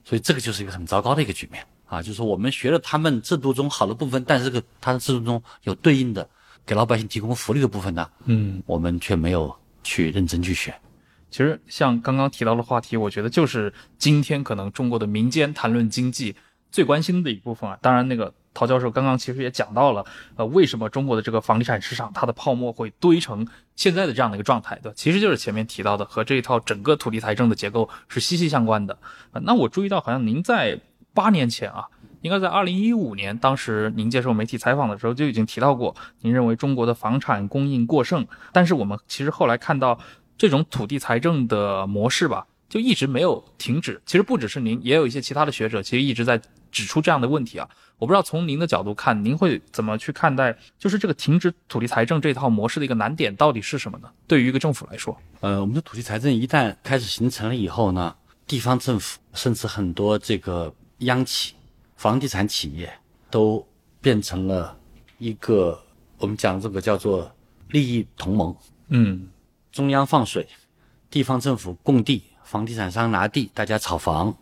[0.02, 2.00] 所以这个就是一个很糟糕的一个局面啊！
[2.00, 6.26] 就是我们学了他们制度中好的部分，但是这个他的制度中有对应的
[6.64, 10.74] 给老百姓提供福利的部分呢，嗯，我们却没有去认真去选。
[11.30, 16.34] 其实像刚刚提到的话题，我觉得就是今天可能中国的民间谈论经济
[16.72, 17.78] 最关心的一部分啊。
[17.80, 24.94] 当然，那个陶教授刚刚其实也讲到了，呃，为什么中国的这个房地产市场它的泡沫会堆成现在的这样的一个状态，对吧？
[24.96, 28.98] 其实就是前面提到的和这一套整个土地财政的结构是息息相关的。
[29.42, 30.80] 那我注意到，好像您在
[31.14, 31.86] 八年前啊，
[32.22, 39.98] 应该在二零一五年，当时您接受媒体采访的时候就已经提到过，您认为中国的房产供应过剩，但是我们其实后来看到
[40.36, 44.00] 这种土地财政的模式吧，就一直没有停止。
[44.04, 47.68] 其实不只是您，也有一些其他的学者，其实一直在指出这样的问题啊。
[47.98, 54.08] 我不知道从您的角度看，您会怎么去看待，就是这个停止土地财政这套模式的一个难点到底是什么呢？
[54.26, 58.14] 对于一个政府来说，呃，我们的土地财政一旦开始形成了以后呢，
[58.46, 61.52] 地方政府甚至很多这个央企、
[62.00, 62.90] 房地产企业
[63.28, 63.62] 都
[64.00, 64.74] 变成了
[65.18, 65.78] 一个
[66.16, 67.30] 我们讲这个叫做
[67.68, 68.56] 利益同盟，
[68.88, 69.28] 嗯。
[69.70, 70.48] 中央放水，
[71.10, 74.34] 地方政府供地，房地产商拿地，大家炒房，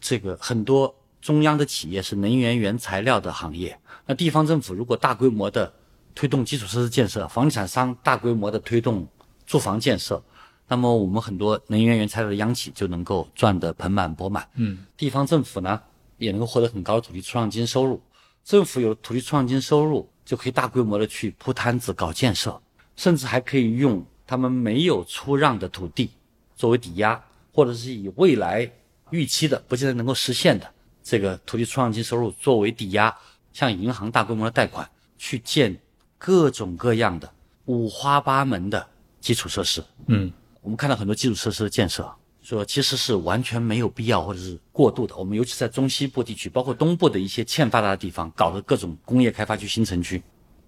[0.00, 5.74] 这个很多中央的企业是能源原材料的行业，那地方政府如果大规模的
[6.14, 9.04] 推动基础设施建设，房地产商大规模的推动
[9.44, 10.22] 住房建设，
[10.68, 14.48] 那么我们很多能源原材料的央企就能够赚得盆满钵满。
[14.54, 15.82] 嗯，地方政府呢
[16.20, 18.00] 也能够获得很高的土地出让金收入。
[18.44, 22.60] 政府有了土地出让金收入，就可以大规模的去铺摊子搞建设，
[22.96, 26.10] 甚至还可以用他们没有出让的土地
[26.54, 27.20] 作为抵押，
[27.52, 28.70] 或者是以未来
[29.10, 33.14] 预期的不见得能够实现的这个土地出让金收入作为抵押，
[33.52, 35.78] 向银行大规模的贷款去建
[36.16, 37.30] 各种各样的
[37.66, 38.86] 五花八门的
[39.20, 39.84] 基础设施。
[40.06, 42.10] 嗯，我们看到很多基础设施的建设，
[42.42, 45.16] 说其实是完全没有必要或者是过度的。
[45.16, 50.22] 我们尤其在中西部地区，包括东部的一些欠发达的地方，搞的各种工业开发区、新城区。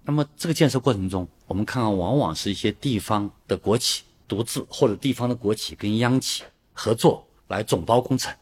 [0.05, 8.33] 那么这个建设过程中，我们看看往往是一些地方的国企独自，或者地方的国企跟央企合作来总包工程。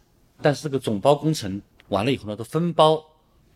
[0.41, 3.01] 但是这个总包工程完了以后呢，都分包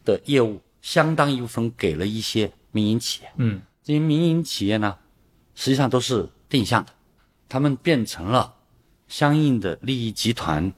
[0.03, 3.31] 的业务相当一部分给了一些民营企业。
[3.37, 4.95] 嗯，这些民营企业呢，
[5.55, 6.91] 实际上都是定向的，
[7.49, 8.54] 他们变成了
[9.07, 10.71] 相应的利益集团，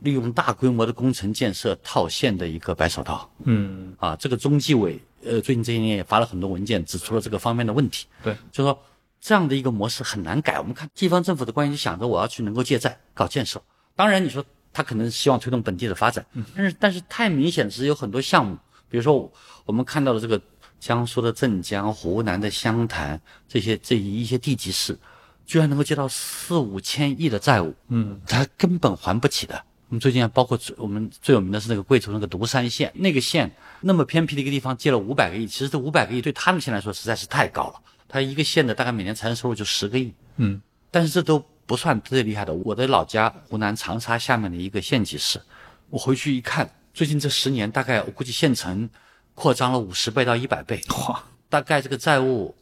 [0.00, 3.30] 利用大规模的工程建设套现的一个白手套。
[3.44, 8.06] 嗯，啊，这个中纪委呃最近这些年也发了很多文件，指出了这个方面的问题。
[8.22, 8.78] 对，就说
[9.20, 10.58] 这样的一个模式很难改。
[10.58, 13.62] 我们看地方政府的官员就想着我要去能够借债搞建设，
[13.96, 18.56] 当然你说他可能希望推动本地的发展，但是但是太明显是有很多项目，
[18.88, 19.30] 比如说
[19.64, 20.40] 我们看到的这个
[20.78, 24.96] 江苏的镇江、湖南的湘潭这些这一些地级市，
[25.48, 29.64] 居然能够借到四五千亿的债务，嗯，他根本还不起的。
[29.88, 37.80] 我们最近啊包括最我们最有名的是那个贵州那个独山县，那个县那么偏僻的一个地方借了五百个亿，其实这五百个亿对他们县来说实在是太高了。
[38.06, 42.52] 他一个县的大概每年财政收入就十个亿，嗯，但是这都不算最厉害的。
[42.52, 45.40] 我的老家湖南长沙下面的一个县级市，
[45.88, 48.86] 我回去一看，最近这十年大概我估计县城
[49.34, 52.54] 扩张了五十倍到一百倍，哇，大概这个债务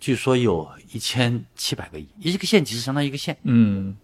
[0.00, 3.36] 据说有一千七百个亿，一个县级市相当于一个县。
[3.42, 3.94] 嗯，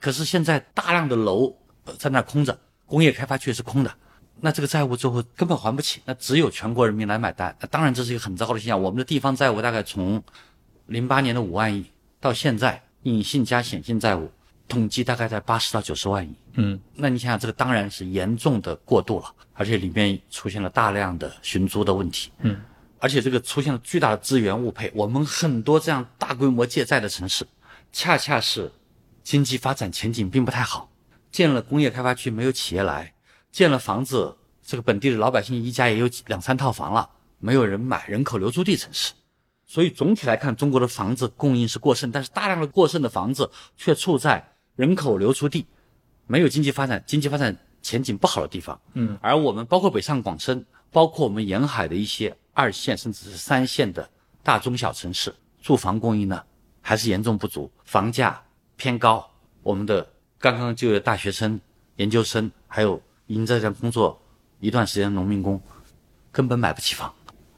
[0.00, 3.94] 可是现在大量的楼呃在那空着，工业开发区是空的，
[4.40, 7.54] 那这个债务最后根本还不起，那只有全国人民来买单。
[7.60, 8.82] 那当然这是一个很糟糕的现象。
[8.82, 10.22] 我们的地方债务大概从
[10.86, 11.84] 零八年的五万亿
[12.18, 14.30] 到现在隐性加显性债务，
[14.66, 16.34] 统计大概在八十到九十万亿。
[16.54, 22.30] 嗯，那你想想，这个当然是严重的过度了，而且里面出现了大量的寻租的问题。
[22.40, 22.60] 嗯，
[23.02, 24.88] 而且这个出现了巨大的资源误配。
[24.94, 27.44] 我们很多这样大规模借债的城市，
[27.92, 28.70] 恰恰是
[29.24, 30.88] 经济发展前景并不太好，
[31.32, 33.12] 建了工业开发区没有企业来，
[33.50, 37.10] 建了房子，这个本地的老百姓一家也有两三套房了，
[37.40, 39.12] 没有人买，人口流出地城市。
[39.66, 45.66] 所以总体来看，中国的房子供应是过剩，但是大量的过剩的房子却处在人口流出地，
[46.28, 48.80] 没有经济发展、经济发展前景不好的地方。
[48.94, 54.08] 嗯，而我们包括北上广深，包括我们沿海的一些二线甚至是三线的
[54.42, 56.42] 大中小城市，住房供应呢
[56.80, 58.42] 还是严重不足，房价
[58.76, 59.28] 偏高。
[59.62, 60.06] 我们的
[60.38, 61.60] 刚刚就业大学生、
[61.96, 64.20] 研究生，还有已经在这工作
[64.60, 65.60] 一段时间的农民工，
[66.30, 67.12] 根本买不起房。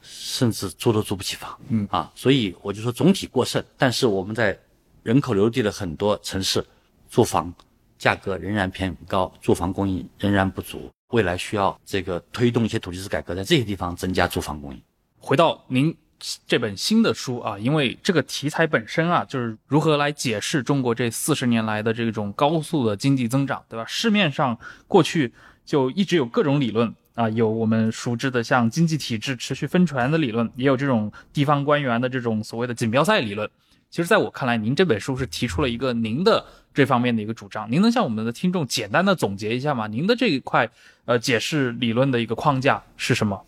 [0.07, 4.59] 甚至租都租不起房，嗯啊，所以我就说总体过剩，但是我们在
[5.03, 6.63] 人口流入地的很多城市，
[7.09, 7.55] 住房
[7.97, 14.83] 价格仍然偏高，住房供应仍然不足，未来需要这个推动一些土地制改革，在这些地方增加住房供应。
[15.19, 15.97] 回到您
[16.45, 23.85] 这本新的书啊，因为这个题材本身啊，就是如何来解释中国这四十年来的这种高速的经济增长，对吧？
[23.87, 25.33] 市面上过去
[25.65, 26.93] 就一直有各种理论。
[27.15, 33.49] 啊，有我们熟知的像经济体制持续分权的理论，也有这种地方官员的这种所谓的锦标赛理论。
[33.89, 37.71] 其实，在我看来，您这本书是提出了一个您的这方面的一个主张。
[37.71, 39.87] 您能向我们的听众简单的总结一下吗？
[39.87, 40.69] 您的这一块
[41.07, 43.41] 呃解释理论的一个框架是什么？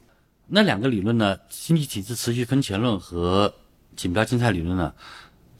[0.47, 1.37] 那两个理论呢？
[1.49, 3.53] 经济体制持续分权论和
[3.97, 4.95] 锦标竞赛理论呢？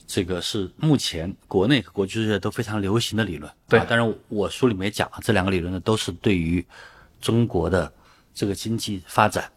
[0.07, 3.53] 这个是目前国内和国际界都非常流行的理论。
[3.69, 6.65] 对啊，当然我书里面也讲了，这两个理论呢都是对于
[7.21, 7.93] 中国的
[8.33, 9.51] 这个经济发展，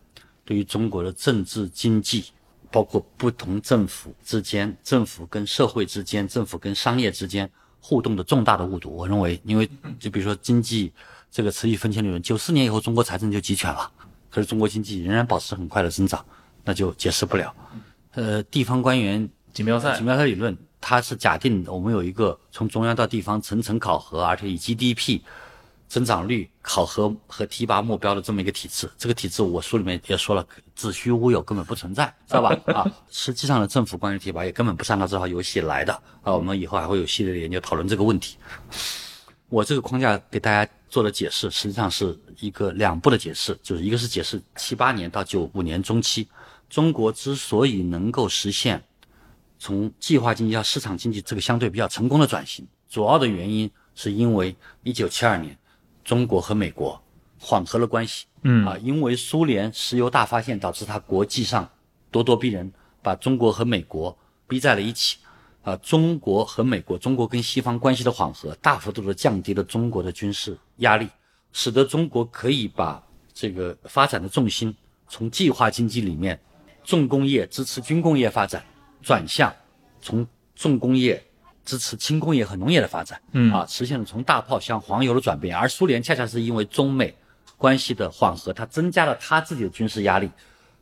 [0.43, 2.25] 对于中国的政治经济，
[2.71, 7.47] 包括不同政府之间、政府跟社会之间、政府跟商业之间
[7.79, 8.95] 互动的重大的误读。
[8.95, 10.91] 我认为，因为就比如说经济
[11.31, 13.89] 这个持续分钱理论，九四年以后中国财政就集权了，
[14.29, 16.23] 可是中国经济仍然保持很快的增长，
[16.63, 17.53] 那就解释不了。
[18.13, 25.21] 呃，地方官员锦标赛锦标赛理论，它是假定我们有一个从中央到地方层层考核，而且以 GDP
[25.89, 28.89] 增长率考核和提拔目标的这么一个体制。
[28.97, 32.57] 这个体制我书里面也说了，子虚乌有，根本不存在，知道吧？
[32.73, 36.33] 啊，实际上的政府关于提拔也根本不是按照这套游戏来的啊。
[36.33, 38.37] 我们以后还会有系列的研究讨论这个问题。
[39.49, 46.27] 我这个框架给大家做的解释，实际上是一个两步的解释，就是一个是解释七八年到九五年中期，
[46.69, 48.79] 中国之所以能够实现
[49.57, 55.57] 从计划经济到市场经济这个相对比较成功的转型，主要的原因是因为一九七二年
[56.09, 56.99] 中国和美国
[57.39, 61.69] 缓和了关系，嗯啊，因为苏联石油大发现导致它国际上
[62.11, 65.19] 咄咄逼人，把中国和美国逼在了一起。
[65.61, 71.07] 啊，中国和美国，中国跟西方关系的缓和，大幅度的降低了中国的军事压力，
[71.53, 74.75] 使得中国可以把这个发展的重心
[75.07, 76.39] 从计划经济里面
[76.83, 78.65] 重工业支持军工业发展，
[79.03, 79.53] 转向
[80.01, 81.23] 从重工业
[81.65, 83.21] 支持轻工业和农业的发展。
[83.31, 85.55] 嗯啊，实现了从大炮向黄油的转变。
[85.55, 87.15] 而苏联恰恰是因为中美
[87.57, 90.29] 关系的缓和，它增加了它自己的军事压力，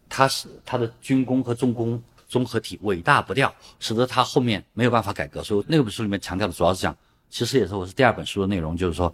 [0.07, 5.41] 它使它的军工和重工综合体伟大不掉，使得它后面没有办法改革。
[5.43, 6.95] 所以那本书里面强调的主要是讲，
[7.29, 9.13] 其实也是我是第二本书的内容，就是说，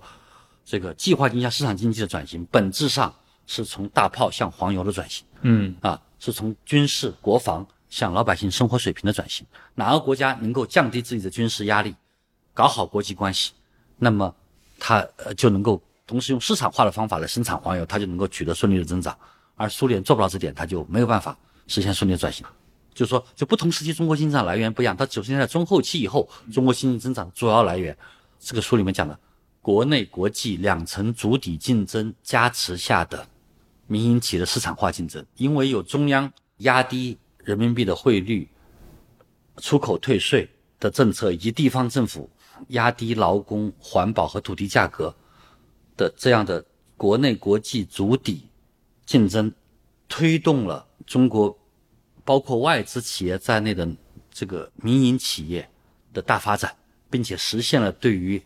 [0.65, 3.13] 这个计划经济向市场经济的转型，本质上
[3.47, 5.25] 是从大炮向黄油的转型。
[5.41, 9.45] 嗯啊，是从军事国防向老百姓生活水平的转型。
[9.75, 11.95] 哪个国家能够降低自己的军事压力，
[12.51, 13.51] 搞好国际关系，
[13.97, 14.33] 那么
[14.79, 19.15] 它呃就能够同时用市场化的方法来生产黄油，它就能够取得顺利的增长。
[19.55, 21.37] 而苏联做不到这点，它就没有办法
[21.67, 22.43] 实现顺利的转型。
[22.95, 24.97] 就是说，就不同时期中国经济增长来源不一样。
[24.97, 27.95] 到九十年代中后期以后，中国经济增长主要来源，
[28.39, 29.15] 这个书里面讲的，
[29.61, 33.23] 国内国际两层主体竞争加持下的
[33.85, 38.47] 民营企业的市场化竞争，因为有中央压低人民币的汇率、
[39.57, 42.29] 出口退税的政策，以及地方政府
[42.69, 45.13] 压低劳工、环保和土地价格
[45.97, 46.63] 的这样的
[46.95, 48.47] 国内国际主体
[49.05, 49.51] 竞争，
[50.07, 51.57] 推动了中国
[52.23, 53.87] 包括外资企业在内的
[54.31, 55.69] 这个民营企业
[56.13, 56.73] 的大发展，
[57.09, 58.41] 并且实现了对于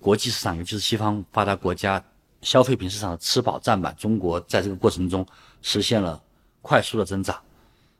[0.00, 2.02] 国际市场，尤其是西方发达国家
[2.40, 3.94] 消费品市场的吃饱占满。
[3.96, 5.26] 中国在这个过程中
[5.60, 6.22] 实现了
[6.62, 7.40] 快速的增长，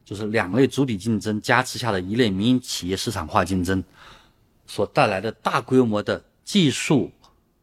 [0.09, 3.85] 就是两类主体竞争加持下的一类民营企业市场化竞争
[4.67, 7.13] 所带来的大规模的技术、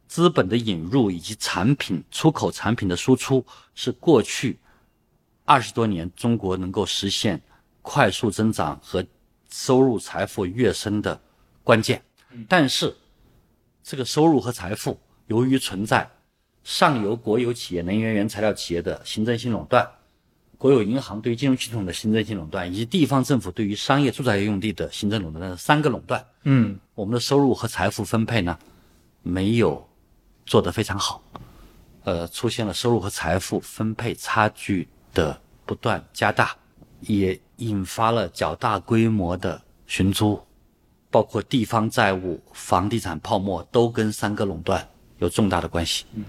[0.07, 3.43] 资本的引入以及产品出口产品的输出，
[3.73, 4.59] 是过去
[5.43, 7.41] 二十多年中国能够实现
[7.81, 9.03] 快速增长和
[9.49, 11.19] 收入财富跃升的
[11.63, 11.99] 关键。
[12.47, 12.95] 但是，
[13.81, 16.07] 这个收入和财富由于存在
[16.63, 19.89] 上游国有企业、能源原材料企业的行政性垄断，
[20.65, 26.79] 国有银行对于金融系统的行政性垄断，以及地方政府对于商业住宅用地的行政垄断的三个垄断，嗯。
[26.95, 28.57] 我们的收入和财富分配呢，
[29.21, 29.87] 没有
[30.43, 31.21] 做得非常好，
[32.03, 36.55] 呃，出现了收入和财富分配差距的不断加大，
[37.01, 40.41] 也引发了较大规模的寻租，
[41.11, 44.89] 包括地方债务、房地产泡沫都跟三个垄断
[45.19, 46.05] 有重大的关系。
[46.15, 46.25] 嗯，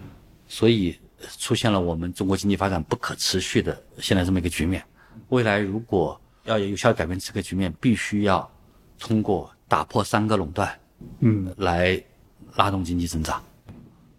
[0.46, 1.05] 所以呃
[1.38, 4.82] 出现了我们中国经济发展不可持续的现在这么一个局面。
[5.28, 8.48] 未来如果要有效改变这个局面，必须要
[8.98, 10.78] 通过打破三个垄断
[11.20, 12.00] 嗯，来
[12.54, 13.42] 拉动经济增长。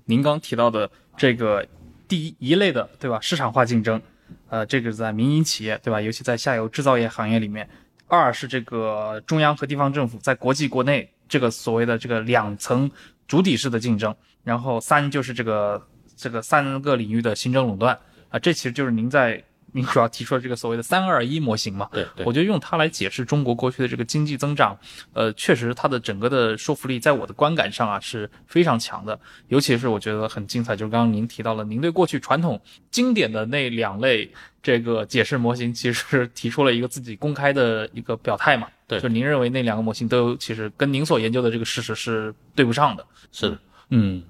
[0.06, 1.66] 您刚提到的这个
[2.08, 3.20] 第一一类的，对吧？
[3.22, 4.02] 市场化竞争，
[4.50, 6.02] 呃，这个是在民营企业，对吧？
[6.02, 7.68] 尤其在下游制造业行业里面。
[8.08, 12.90] 二是这个中央和地方政府在国际国内这个所谓的这个两层
[13.28, 14.16] 主体式的竞争。
[14.44, 15.86] 然后三就是这个
[16.18, 17.98] 这个三个领域的行政垄断
[18.30, 19.42] 啊、这其实就是您在
[19.74, 21.88] 您主要提出的这个所谓的“三二一”模型嘛。
[21.92, 24.76] 对对我觉得用它来解释中国过去的这个经济增长，
[25.14, 29.20] 呃，确实它的整个的说服力，在我的观感上啊是非常强的。
[29.50, 32.60] 尤其是我觉得很精彩，就是刚刚您提到了，您对过去传统
[32.90, 34.32] 经典的那两类
[34.64, 38.68] 这个解释模型，其实提出了一个自己公开的一个表态嘛。
[38.88, 43.06] 对就您认为那两个模型都其实跟您所研究的这个事实是对不上的。
[43.34, 43.60] 是的，
[43.90, 44.24] 嗯，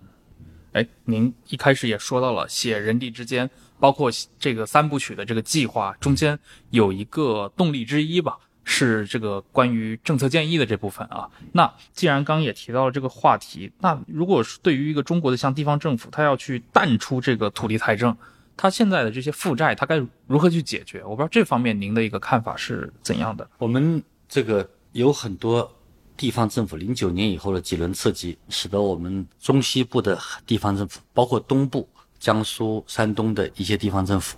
[0.74, 3.50] 哎，您一开始也说到了写人地之间，
[3.80, 6.38] 包括这个三部曲的这个计划中间
[6.70, 11.30] 有一个动力之一吧，是这个关于政策建议的这部分啊。
[11.54, 18.16] 那既然刚刚也提到了这个话题，那如果是对于一个中国的像地方政府，它要去淡出这个土地财政，
[18.56, 21.04] 它现在的这些负债，它该如何去解决？
[21.04, 23.50] 我不知道这方面您的一个看法是怎样的？
[23.58, 25.72] 我们这个有很多
[26.18, 31.88] 地方政府零九年以后的几轮刺激，使得我们中西部的地方政府，包括东部
[32.20, 34.36] 江苏、山东的一些地方政府，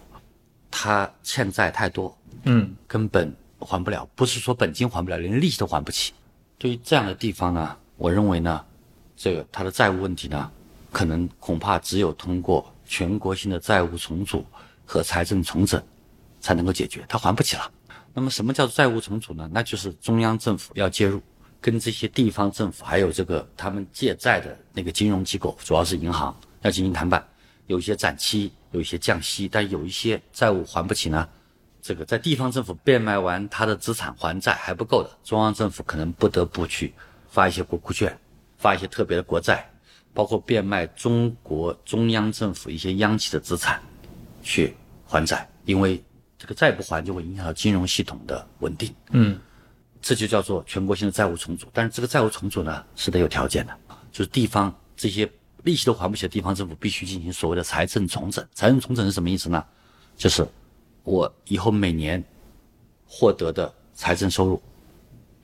[0.69, 6.11] 它欠债太多，嗯根本还不了，不是说本金还不了，连利息都还不起。
[6.57, 8.63] 对于这样的地方呢，我认为呢，
[9.15, 10.51] 这个它的债务问题呢，
[10.91, 14.45] 可能恐怕只有通过全国性的债务重组
[14.85, 15.81] 和财政重整
[16.41, 17.71] 才能够解决，它还不起了。
[18.13, 19.49] 那么什么叫债务重组呢？
[19.53, 21.21] 那就是中央政府要介入，
[21.61, 27.25] 跟这些地方政府还有这个他们借债的那个金融机构，主要是银行要进行谈判，
[27.67, 31.27] 有一些展期，有一些降息，但有一些债务还不起呢。
[31.81, 36.93] 这个在地方政府变卖完他的资产还债还不够的，中央政府可能不得不去
[37.29, 38.17] 发一些国库券，
[38.57, 39.69] 发一些特别的国债，
[40.13, 43.81] 包括变卖中国中央政府一些央企的资产
[44.43, 46.03] 去还债，因为
[46.37, 48.93] 这个再不还就会影响到金融系统的稳定。
[49.11, 49.39] 嗯
[50.01, 51.67] 这就叫做全国性的债务重组。
[51.73, 53.77] 但是这个债务重组呢是得有条件的，
[54.11, 55.29] 就是地方这些
[55.63, 58.45] 利息都还不起的地方政府必须进行所谓的财政重整。
[58.53, 59.63] 财政重整是什么意思呢？
[60.15, 60.47] 就是
[61.03, 62.23] 我以后每年
[63.05, 64.61] 获得的财政收入，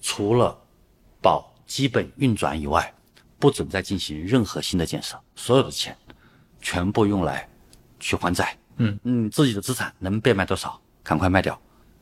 [0.01, 0.57] 除了
[1.21, 2.93] 保基本运转以外，
[3.39, 5.97] 不准再进行任何新的建设，所有的钱
[6.61, 7.49] 全部用来
[7.99, 8.57] 去还债。
[8.77, 11.59] 嗯嗯，自己的资产能变卖多少，赶快卖掉，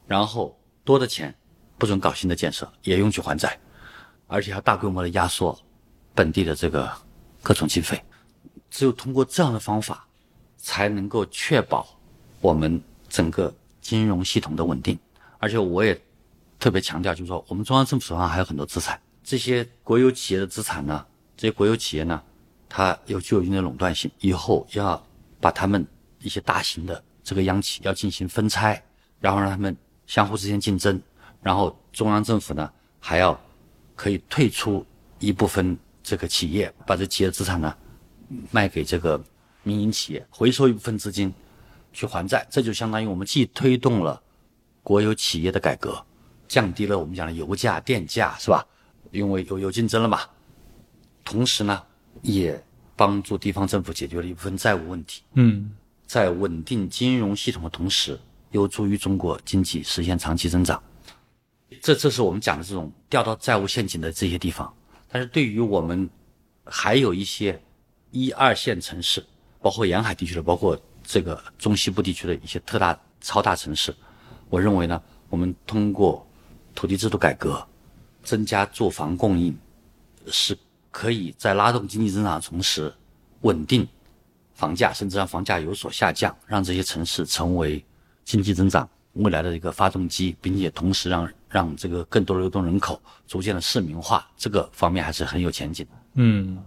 [0.07, 1.33] 然后多的钱
[1.78, 3.59] 不准搞新的建设，也用去还债，
[4.28, 5.57] 而且要大规模的压缩
[6.13, 6.91] 本地的这个
[7.41, 8.01] 各种经费。
[8.69, 10.07] 只有通过这样的方法，
[10.57, 11.88] 才能够确保
[12.41, 14.97] 我们整个金融系统的稳定。
[15.38, 15.99] 而且我也
[16.57, 21.05] 特别强调，就是说我们中央政府手上还有很多资产，这些国有企业的资产呢，
[21.36, 22.24] 这些国有企业呢，
[22.69, 25.05] 它有具有一定的垄断性，以后要
[25.41, 25.86] 把他们
[26.21, 28.82] 一些大型的这个央企要进行分拆，
[29.19, 29.76] 然后让他们
[30.07, 30.99] 相互之间竞争，
[31.43, 33.39] 然后中央政府呢还要
[33.95, 34.85] 可以退出
[35.19, 37.75] 一部分这个企业，把这企业资产呢
[38.49, 39.21] 卖给这个
[39.61, 41.31] 民营企业，回收一部分资金
[41.91, 44.21] 去还债，这就相当于我们既推动了
[44.81, 46.03] 国有企业的改革，
[46.47, 48.65] 降低了我们讲的油价、电价，是吧？
[49.11, 50.21] 因为有有竞争了嘛。
[51.23, 51.81] 同时呢，
[52.21, 52.61] 也
[52.95, 55.23] 帮助地方政府解决了一部分债务问题。
[55.35, 55.71] 嗯
[56.05, 58.19] 在稳定金融系统的同时，
[58.51, 60.81] 有助于中国经济实现长期增长。
[61.82, 64.74] 这这是我们讲的这种掉到债务陷阱的这些地方。
[65.09, 66.09] 但是对于我们
[66.65, 67.61] 还有一些
[68.11, 69.24] 一二线城市，
[69.61, 73.93] 包括沿海地区的，包括这个中西部地区的一些特大超大城市，
[74.49, 76.26] 我认为呢，我们通过
[76.74, 77.65] 土地制度改革，
[78.24, 79.55] 增加住房供应，
[80.28, 80.57] 是
[80.89, 82.93] 可以在拉动经济增长的同时，
[83.41, 83.88] 稳定
[84.53, 87.84] 房价，甚至让房价有所下降，让这些城市成为
[88.24, 95.91] 经济增长未来的一个发动机，并且同时让让这个更多的流动人口逐渐的市民化，这个方面还是很有前景的。
[96.15, 96.57] 嗯，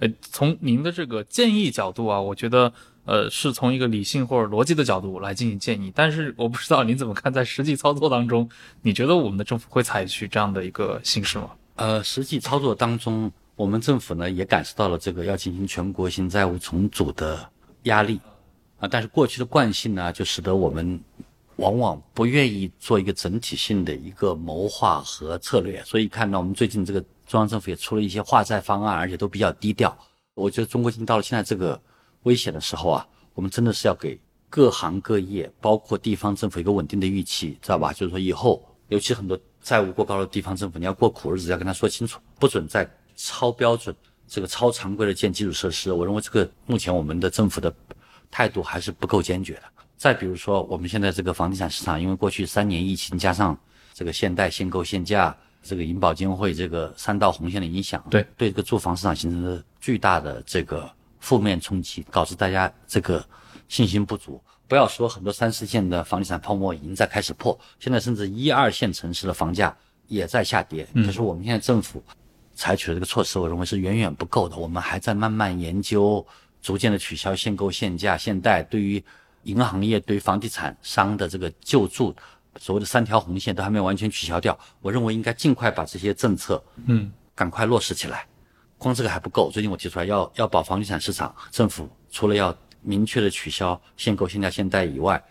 [0.00, 2.72] 呃，从您的这个建议角度啊，我觉得
[3.04, 8.50] 呃是从一个理性或者逻辑的角度来进行建议，但是我不知道您怎么看，在实际操作当中，
[8.82, 11.50] 你觉得我们的政府会采取这样的一个形式吗？
[11.76, 17.48] 呃，实际操作当中，我们政府呢也感受到了这个要进行全国性债务重组的
[17.84, 18.20] 压力
[18.80, 21.00] 啊，但是过去的惯性呢，就使得我们
[21.56, 29.96] 往往不愿意做一个整体性的一个谋划和策略，所以看到我们最近这个中央政府也出了一些化债方案，而且都比较低调。
[30.34, 31.80] 我觉得中国已经到了现在这个
[32.24, 34.18] 危险的时候啊，我们真的是要给
[34.50, 37.92] 各行各业，包括地方政府一个稳定的预期，知道吧？
[37.92, 43.94] 就是说以后，尤其很多债务过高的地方政府，你要过苦日子，要跟他说清楚，不准再超标准、
[44.26, 45.92] 这个超常规的建基础设施。
[45.92, 47.72] 我认为这个目前我们的政府的
[48.30, 49.62] 态度还是不够坚决的。
[49.96, 53.58] 再比如说，我们现在这个房地产市场，因为过去三年疫情加上
[53.92, 60.90] 这个限贷、限购、限价，这个银保监会这个三道红线的影响，对对这个住房市场形成了巨大的这个
[61.20, 63.24] 负面冲击，导致大家这个
[63.68, 64.42] 信心不足。
[64.66, 69.74] 不要说很多三四线的房地产泡沫已经在开始破，现在甚至一二线城市的房价
[70.08, 70.86] 也在下跌。
[70.94, 72.02] 就是我们现在政府
[72.54, 74.56] 采取的这个措施，我认为是远远不够的。
[74.56, 76.26] 我们还在慢慢研究，
[76.62, 79.02] 逐渐的取消限购、限价、限贷，对于
[79.44, 82.14] 银行业、对房地产商的这个救助，
[82.58, 84.58] 所谓的三条红线都还没有完全取消掉。
[84.80, 88.26] 我认为应该尽快把这些政策，嗯，赶快落实起来。
[88.76, 95.22] 光这个还不够，最近我提出来要要保房地产市场，政府除了要明确的取消限购、限价、限贷以外，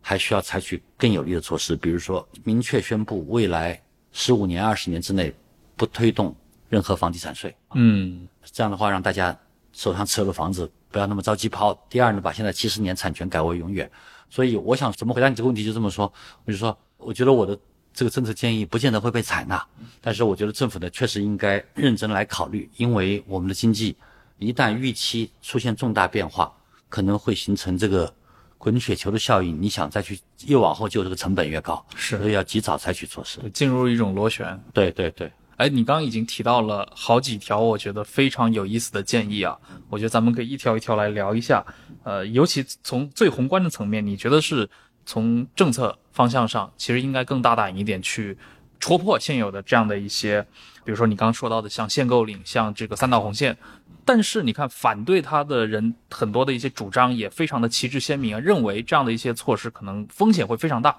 [0.00, 3.80] 还需要采取更有力的措施，比如说明确宣布未来
[4.12, 5.32] 十五年、二十年之内
[5.76, 6.34] 不推动
[6.68, 7.54] 任何房地产税。
[7.74, 9.36] 嗯这样的话，让大家
[9.72, 11.74] 手上持有的房子不要那么着急抛。
[11.90, 13.90] 第二呢，把现在七十年产权改为永远。
[14.30, 16.10] 所以我想怎么回答你这个问题，就这么说，
[16.46, 17.58] 我就说，我觉得我的
[17.92, 19.62] 这个政策建议不见得会被采纳，
[20.00, 23.94] 但是我觉得政府呢确实应该认真来考虑，因为我们的经济
[24.38, 26.50] 一旦预期出现重大变化，
[26.88, 28.10] 可能会形成这个
[28.56, 29.60] 滚雪球的效应。
[29.60, 33.38] 你想再去越往后就，这个成本越高，是所以要及早采取措施。
[33.52, 34.58] 进入一种螺旋。
[34.72, 35.30] 对对对。
[35.56, 39.56] 哎，你刚刚已经提到了好几条，我觉得非常有意思的建议啊，
[39.88, 41.64] 我觉得咱们可以一条一条来聊一下。
[42.02, 44.68] 呃，尤其从最宏观的层面，你觉得是
[45.06, 48.36] 从政策方向上，其实应该更大胆一点去
[48.78, 50.42] 戳破现有的这样的一些
[50.84, 53.56] 比如说你刚刚说到的像限购令，像这个三道红线。
[54.04, 60.96] 但是你看，反对他的人很多的一些主张也非常的旗帜鲜明啊，认为这样的一些措施可能风险会非常大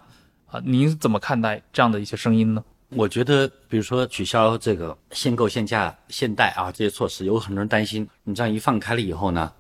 [0.48, 0.60] 啊。
[0.66, 2.62] 您怎么看待这样的一些声音呢？
[2.90, 9.52] 我觉得，比如说取消这个限购、限价、限贷啊这些措施，有很多人担心，你这样一放开了以后呢，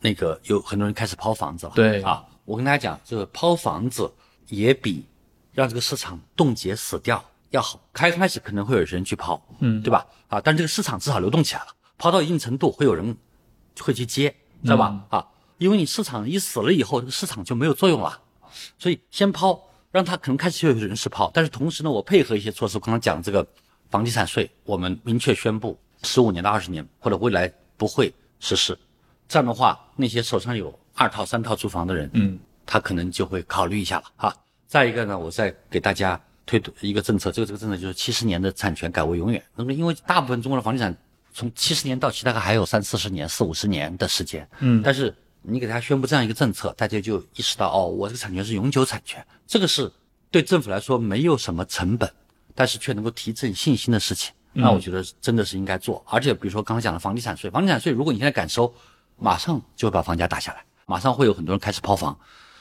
[0.00, 1.72] 那个有很多人开始抛房子了。
[1.74, 4.12] 对啊，我跟大家讲，就是抛房子
[4.48, 5.06] 也比
[5.52, 7.80] 让这个市场冻结死掉要好。
[7.92, 10.06] 开开始可能会有人去抛，嗯，对吧？
[10.28, 11.68] 啊，但这个市场至少流动起来了。
[11.96, 13.16] 抛到一定程度，会有人
[13.80, 15.00] 会去接，知道吧？
[15.08, 15.26] 啊，
[15.56, 18.20] 因为你市场一死了以后，这个市场就没有作用了，
[18.78, 19.58] 所以先抛，
[19.94, 21.30] 让他可能开始就有人是抛。
[21.32, 23.46] 但是同时呢，我配合一些措施，我刚刚讲这个
[23.90, 28.76] 房地产税，我们明确宣布十五年到二十年或者未来不会实施。
[29.28, 32.36] 这样的话，那些手上有二套、三套住房的人，嗯，
[32.66, 34.34] 他可能就会考虑一下了哈。
[34.66, 39.40] 再一个呢，我再给大家推一个政策，这个这个政策就是七十年的产权改为永远。
[39.54, 40.92] 那么，因为大部分中国的房地产。
[41.36, 45.12] 从七十年到期大概还有三四十年、四五十年的时间，嗯，但是
[45.46, 49.92] 你给大家宣布这样一个政策，大家就意识到哦，我这个产权是永久产权，这个是
[50.30, 52.10] 对政府来说没有什么成本，
[52.54, 54.32] 但是却能够提振信心的事情。
[54.54, 56.02] 那我觉得真的是应该做。
[56.08, 58.72] 而且比如说刚才讲的房地产税，房地产税如果你现在敢收，
[59.18, 62.18] 马上就会把房价打下来，马上会有很多人开始抛房，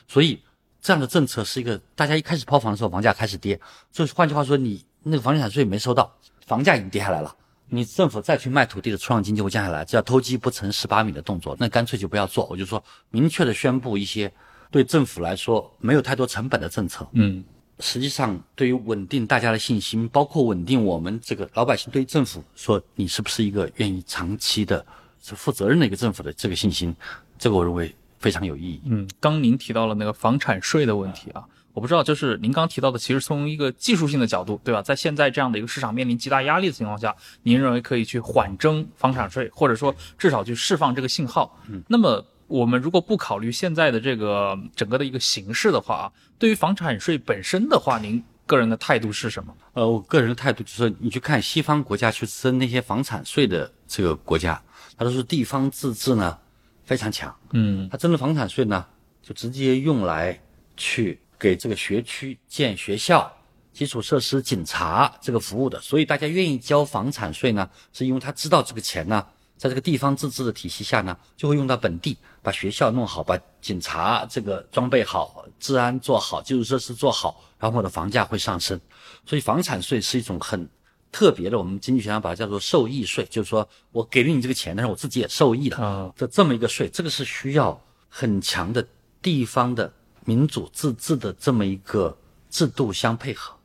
[0.08, 0.42] 所以
[0.82, 3.58] 这样的政策是一个大家一开始抛房的时候房价开始跌，
[3.92, 6.14] 就是换句话说，你那个房地产税没收到，
[6.46, 7.34] 房价已经跌下来了。
[7.74, 12.46] 你政府再去卖土地的出让金就会降下来，这叫偷鸡不成蚀把米的动作，那干脆就不要做。
[12.52, 14.32] 我就说明确的宣布一些
[14.70, 17.08] 对政府来说没有太多成本的政策。
[17.14, 17.44] 嗯，
[17.80, 24.86] 实际上对于稳定大家的信心，包括稳定我们这个老百姓对政府说你是不是一个愿意长期的、
[25.20, 26.96] 是负责任的一个政府的这个信心，
[27.40, 28.82] 这个我认为非常有意义。
[28.86, 31.44] 嗯，刚您提到了那个房产税的问题啊。
[31.74, 34.80] 我不知道，就是您刚提到的，其实从一个技术性的角度，对吧？
[34.80, 41.60] 在现在这样的一个市场面临极大压力的情况下，您认为可以去缓征房产税，或者说至少去释放这个信号。
[41.68, 49.52] 嗯，那么我们如果不考虑现在的这个整个的一个形势的话啊，对于房产税本身的话，您个人的态度是什么？
[49.74, 54.62] 呃，我个人的态度就是，你去看西方国家去征那些房产税的这个国家，
[54.96, 56.38] 它都是地方自治呢
[56.86, 57.36] 非常强。
[57.54, 58.86] 嗯，它征的房产税呢，
[59.24, 60.40] 就直接用来
[60.78, 61.20] 去。
[61.44, 63.30] 给这个学区建学校、
[63.74, 69.28] 基础设施、警察这个服务的，所以大家愿意交房产税呢，是因为他知道这个钱呢，
[69.58, 78.80] 在这个地方自治的体系下呢，就会用到本地，把学校弄好，把警察这个装备好，治安做好，基础设施做好，然后我的房价会上升。
[79.26, 80.66] 所以房产税是一种很
[81.12, 87.78] 特别的，我们经济学上把它叫做受益税，就是说我给了你这个钱，但是我自己也受益了，这这么一个税，这个是需要
[88.08, 88.88] 很强的
[89.22, 89.92] 地方的。
[90.26, 92.18] 民主自治的这么一个
[92.50, 93.56] 制度相配合，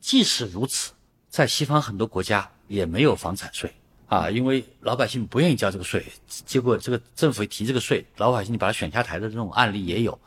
[0.00, 0.92] 即使如此，
[1.28, 3.72] 在西方很多国家也没有房产税。
[4.06, 10.18] 啊，因为老百姓不愿意交这个税，结果这个政府一提这个税，老百姓你把它选下台的这种案例也有。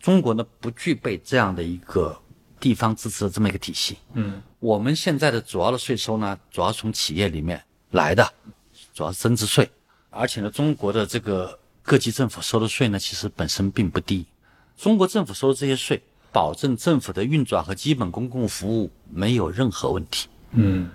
[0.00, 2.14] 中国呢不具备这样的一个
[2.60, 8.30] 地方自治的这么一个体系，嗯，我们现在的主要的税收呢，主要从企业里面来的，
[8.92, 9.70] 主要是增值税，
[10.10, 14.26] 而且呢，中国的这个各级政府收的税呢，其实本身并不低。
[14.82, 16.02] 中国政府收的这些税，
[16.32, 20.28] 保证政府的运转和基本公共服务没有任何问题。
[20.50, 20.90] 嗯，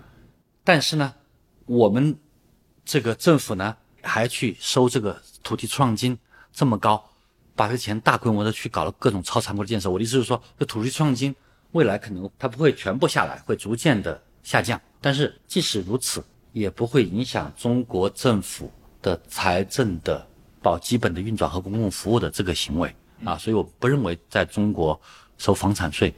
[0.61, 1.13] 但是呢，
[1.65, 2.13] 我们
[2.83, 6.17] 这个政府呢，还去收这个土地出让金
[6.51, 7.01] 这么高，
[7.55, 9.89] 把这钱大规模的去搞了各种超常规的建设。
[9.89, 11.33] 我的意思是说，这土地出让金
[11.71, 14.77] 未来可能它不会全部下来，会逐渐的下降。
[14.99, 16.21] 但是即使如此，
[16.51, 18.69] 也不会影响中国政府
[19.01, 20.27] 的财政的
[20.61, 22.93] 保基本的运转和公共服务的这个行为。
[23.24, 24.99] 啊，所以我不认为在中国
[25.38, 26.13] 收房产税，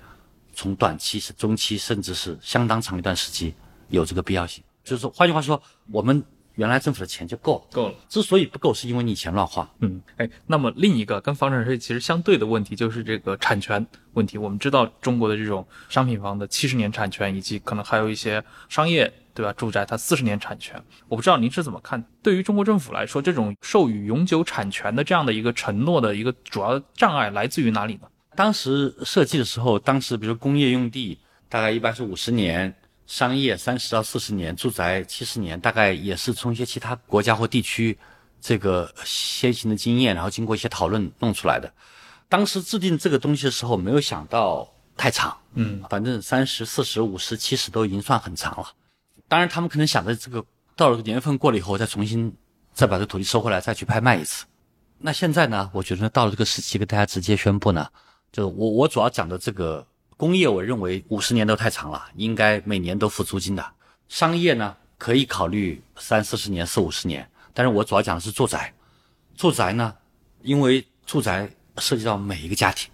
[0.53, 3.53] 从短期、是中期，甚至是相当长一段时期
[3.87, 4.63] 有这个必要性。
[4.83, 6.23] 就是，换句话说，我们
[6.59, 7.95] 原来政府的钱就够了，够了。
[8.07, 9.67] 之所以不够，是因为你钱乱花。
[9.79, 13.83] 嗯，哎，那么另一个跟房产税其实相对的问题就是这个产权
[14.13, 14.37] 问题。
[14.37, 19.11] 我们知道中国的这种商品房的七十年产权，以及可能还有一些商业。
[19.31, 19.53] 对吧？
[19.53, 20.75] 住宅它四十年产权，
[21.07, 22.03] 我不知道您是怎么看？
[22.21, 28.09] 对于中国政府来说，这种授予永久产权的这样的一个承诺的一个主要障碍来自于哪里呢？
[28.35, 32.73] 当时设计的时候，当时比如工业用地大概一般是五十年，
[33.09, 37.97] 商业三十到四十年，住宅七十年，大概也是从一些其他国家或地区
[38.39, 41.73] 这个先行的经验，然后经过一些讨论弄出来的。
[42.29, 48.67] 当时制定这个东西的时候，没有想到太长，嗯，反正三十四十五十七十都已经算很长了。
[49.27, 50.45] 当然，他们可能想着这个
[50.75, 52.31] 到了年份过了以后，再重新
[52.73, 54.45] 再把这土地收回来，再去拍卖一次。
[54.99, 55.67] 那现在呢？
[55.73, 57.87] 我觉得到了这个时期，跟大家直接宣布呢，
[58.31, 59.83] 就是我我主要讲的这个
[60.19, 63.65] 工业，我认为五十年都太长了，应该每年都付租金的。
[64.09, 67.25] 商业呢，可以考虑三四十年、四五十年。
[67.53, 68.73] 但是我主要讲的是住宅，
[69.37, 69.95] 住宅呢，
[70.41, 72.91] 因为住宅涉及到每一个家庭，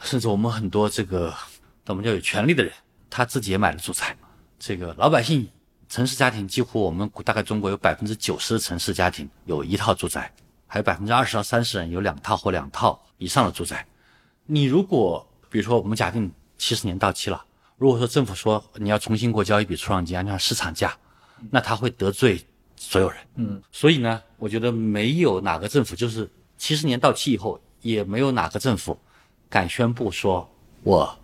[0.00, 1.32] 甚至我们很多这个
[1.86, 2.72] 我们叫有权利的人，
[3.08, 4.16] 他自己也买了住宅。
[4.58, 5.48] 这个老百姓，
[5.88, 10.28] 城市家庭几乎我们大概中国有百分之九十的城市家庭有一套住宅，
[10.66, 13.86] 还有百分之二十到三十人有两套或两套以上的住宅。
[14.44, 16.28] 你如果比如说我们假定
[16.64, 17.44] 七十年到期了，
[17.76, 20.96] 如果说政府说你要重新给我交一笔出让金，按照市场价，
[21.50, 22.42] 那他会得罪
[22.74, 23.18] 所有人。
[23.34, 28.98] 嗯，所以呢，我觉得没有哪个政府就是七十年到期以后，也没有哪个政府
[29.50, 30.50] 敢宣布说
[30.82, 31.14] 我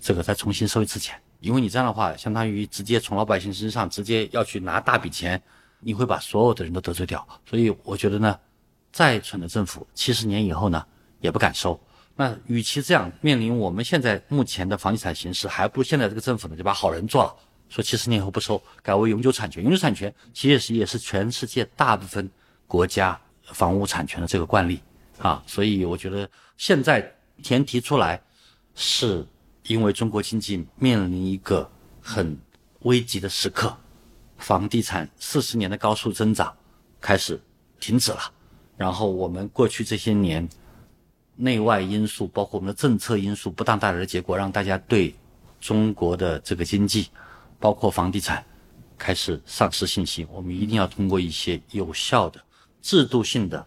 [0.00, 5.42] 这个再重新收一次钱，因为你这样的话，相当于直接从老百姓身上直接要去拿大笔钱，
[5.80, 7.22] 你会把所有的人都得罪掉。
[7.44, 8.40] 所以我觉得呢，
[8.90, 10.82] 再蠢的政府，七十年以后呢，
[11.20, 11.78] 也不敢收。
[12.18, 17.36] 那与其这样面临我们现在目前的房地产形势，还不如现在这个政府呢就把好人做了，
[17.68, 19.62] 说七十年以后不收，改为永久产权。
[19.62, 22.30] 永久产权其实也是全世界大部分
[22.66, 23.20] 国家
[23.52, 24.80] 房屋产权的这个惯例
[25.18, 25.42] 啊。
[25.46, 28.18] 所以我觉得现在前提出来，
[28.74, 29.26] 是
[29.64, 32.34] 因为中国经济面临一个很
[32.80, 33.76] 危急的时刻，
[34.38, 36.50] 房地产四十年的高速增长
[36.98, 37.38] 开始
[37.78, 38.20] 停止了，
[38.74, 40.48] 然后我们过去这些年。
[41.36, 45.14] 内外因素，包括我们的政策因素，不当带来的结果，让大家对
[45.60, 47.08] 中国的这个经济，
[47.60, 48.42] 包括房地产，
[48.96, 50.26] 开始丧失信心。
[50.32, 52.40] 我们一定要通过一些有效的、
[52.80, 53.66] 制度性的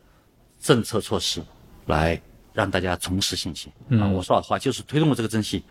[0.60, 1.44] 政策措施，
[1.86, 2.20] 来
[2.54, 3.72] 让大家重拾信心。
[4.00, 5.62] 啊，我说老实话，就是推动了这个征信，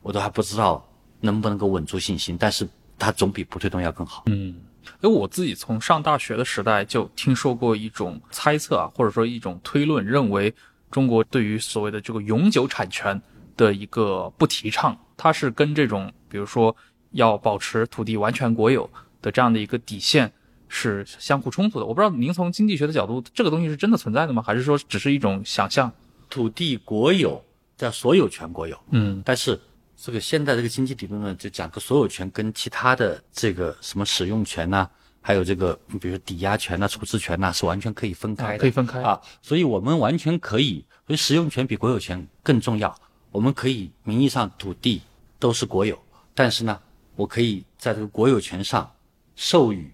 [0.00, 0.82] 我都还不知道
[1.20, 2.66] 能不能够稳住信心，但是
[2.98, 4.22] 它总比不推动要更好。
[4.26, 4.54] 嗯，
[5.02, 10.54] 因为我自己从上大学的时代就听说过一种猜测啊，或者说一种推论，认为。
[10.92, 13.20] 中国对于所谓的这个永久产权
[13.56, 16.76] 的一个不提倡，它是跟这种比如说
[17.10, 18.88] 要保持土地完全国有
[19.20, 20.30] 的这样的一个底线
[20.68, 21.86] 是相互冲突的。
[21.86, 24.40] 我不知道您从经济学的角度，这个东西是真的存在的吗？
[24.40, 25.90] 还是说只是一种想象？
[26.30, 27.42] 土地国有
[27.76, 29.58] 叫所有权国有，嗯，但是
[29.96, 34.88] 这个现在这个经济理论呢，就讲个所有权跟其他的这个什么使用权呐。
[35.24, 39.20] 还有这个，比如抵押权呐、处置权呐，是完全可以分开的，可以分开啊。
[39.40, 42.92] 所以我们完全可以，所以使用权比国有权更重要。
[43.30, 45.00] 我们可以名义上土地
[45.38, 45.96] 都是国有，
[46.34, 46.78] 但是呢，
[47.14, 48.90] 我可以在这个国有权上
[49.36, 49.90] 授予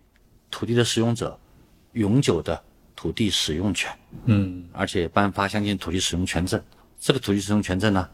[0.51, 1.39] 土地的使用者
[1.93, 2.61] 永久的
[2.97, 6.61] 土地使用权，嗯，而且颁发相应土地使用权证。
[6.99, 8.09] 这个土地使用权证呢，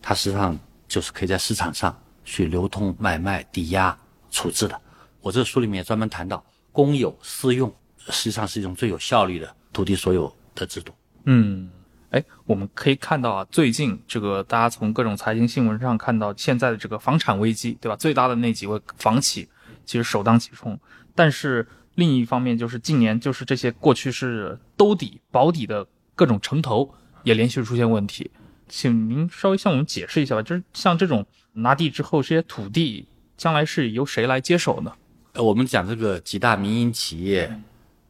[0.00, 1.94] 它实际上就是可以在市场上
[2.24, 3.98] 去流通、买卖、抵押、
[4.30, 4.80] 处置的。
[5.20, 6.42] 我这个书里面也专门谈到。
[6.72, 7.72] 公有私用
[8.08, 10.92] 实际上是一种最有效率的土地所有的制度。
[11.24, 11.70] 嗯，
[12.10, 17.94] 哎，我们可以看到啊，最近这个大家从各种财经新闻上看到现在的这个房产危机，对吧？
[17.94, 19.48] 最大的那几位房企
[19.84, 20.78] 其实首当其冲。
[21.14, 26.92] 但是另一方面，就是近年就是这些过去是兜底保底的各种城投
[27.22, 28.30] 也连续出现问题。
[28.68, 33.06] 请您稍微向我们解释一下吧，就是像这种拿地之后，这些土地
[33.36, 34.92] 将来是由谁来接手呢？
[35.32, 37.50] 呃，我们讲这个几大民营企业，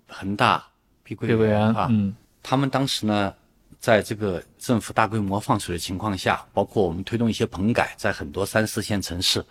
[0.08, 0.64] 恒大、
[1.04, 2.12] 碧桂园啊，嗯，
[2.42, 3.32] 他们当时呢，
[3.78, 9.44] 在这个政府大规模放水的情况下，包括我们推动一些棚改，在很多三四线城市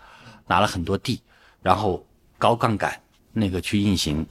[0.46, 1.22] 拿了很多地，
[1.62, 2.06] 然后
[2.36, 3.00] 高杠杆
[3.32, 4.26] 那个去运行，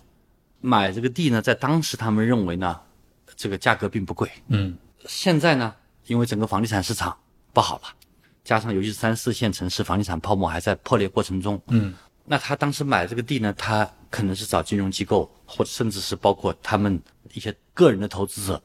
[0.59, 2.79] 买这个地呢，在当时他们认为呢，
[3.35, 4.77] 这个价格并不贵，嗯，
[5.07, 5.73] 现在呢，
[6.05, 7.17] 因为整个房地产市场
[7.53, 7.85] 不好了，
[8.43, 11.95] 加上尤其是三四线城市房地产泡沫还在破裂过程中，嗯。
[12.31, 16.97] 那他当时买这个地呢，他可能是找金融机构，或者甚至是包括他们
[17.33, 18.63] 一些个人的投资者，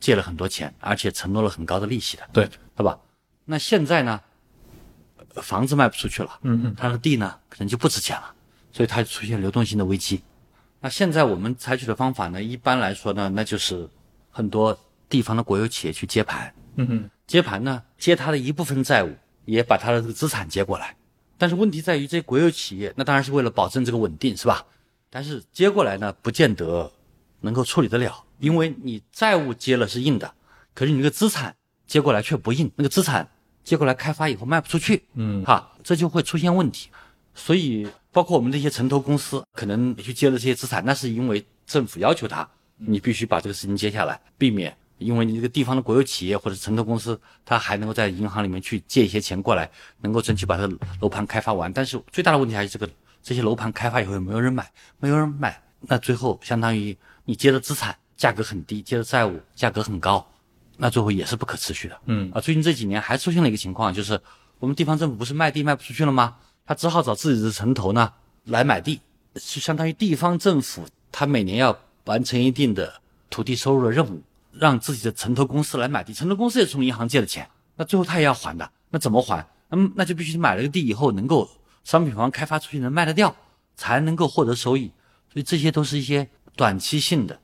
[0.00, 2.98] 借了很多钱，而且承诺了很高的利息的，对，对吧？
[3.44, 4.18] 那现在呢，
[5.42, 8.34] 房子卖不出去了，嗯嗯，他的地呢可能就不值钱了，
[8.72, 10.22] 所以它出现流动性的危机。
[10.80, 13.86] 那现在我们采取的方法呢，一般来说呢，那就是
[14.30, 14.74] 很多
[15.10, 20.96] 地方的国有企业去接盘，嗯嗯，接盘呢，接他的一部分债务，也把他的这个资产接过来。
[21.42, 24.64] 但是问题在于，这些国有企业那当然是为了保证这个稳定，是吧？
[25.10, 26.88] 但是接过来呢，不见得
[27.40, 30.32] 能够处理得了，因为你债务接了是硬的，
[30.72, 33.28] 可是你这个资产接过来却不硬，那个资产
[33.64, 36.88] 接过来开发以后卖不出去，嗯，哈，这就会出现问题。
[37.34, 44.76] 所以，包括我们这些城投公司，可能去接了这些资产，那是因为政府要求他，你必须把这个事情接下来，避免。
[45.02, 51.72] 因为你这个地方的国有企业或者城投公司，它还能够在银行里面去借一些钱过来，能够争取把这个楼盘开发完。
[51.72, 52.88] 但是最大的问题还是这个
[53.22, 54.70] 这些楼盘开发以后有没有人买？
[54.98, 60.26] 没有人买，那最后相当于你接的资产价格很低，接的债务价格很高，
[60.76, 61.98] 那最后也是不可持续的。
[62.06, 64.20] 嗯啊，最近这几年还出现了一个情况，就是
[64.58, 66.36] 我们地方政府不是卖地卖不出去了吗？
[66.64, 68.12] 他只好找自己的城投呢
[68.44, 69.00] 来买地，
[69.34, 72.92] 就相当于地方政府，他每年要完成一定的
[73.28, 74.22] 土地收入的任务，
[74.52, 79.46] 让自己的城投公司来买地，城投公司也从银行借的钱，那最后他也要还的，那怎么还？
[79.70, 81.48] 嗯，那就必须买了个地以后，能够
[81.84, 83.34] 商品房开发出去，能卖得掉，
[83.74, 84.92] 才能够获得收益。
[85.32, 87.40] 所以这些都是一些短期性的，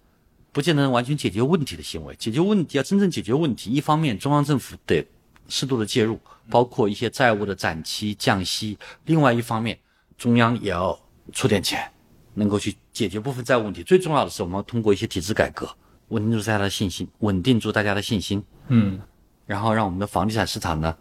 [0.52, 2.14] 不见得能完全解决问题的行为。
[2.16, 5.06] 解决问题要真正解决问题，一方面中央政府得
[5.48, 9.78] 适度的介入，包括一些债务的展期降息；另外一方面，
[10.18, 10.98] 中央也要
[11.32, 11.90] 出点钱，
[12.34, 13.82] 能够去解决部分债务问题。
[13.82, 15.66] 最重要的是，我们要通过一些体制改革，
[16.08, 19.00] 稳定住大家的信心，稳定住大家的信心，嗯
[19.46, 20.94] 然后让我们的房地产市场呢，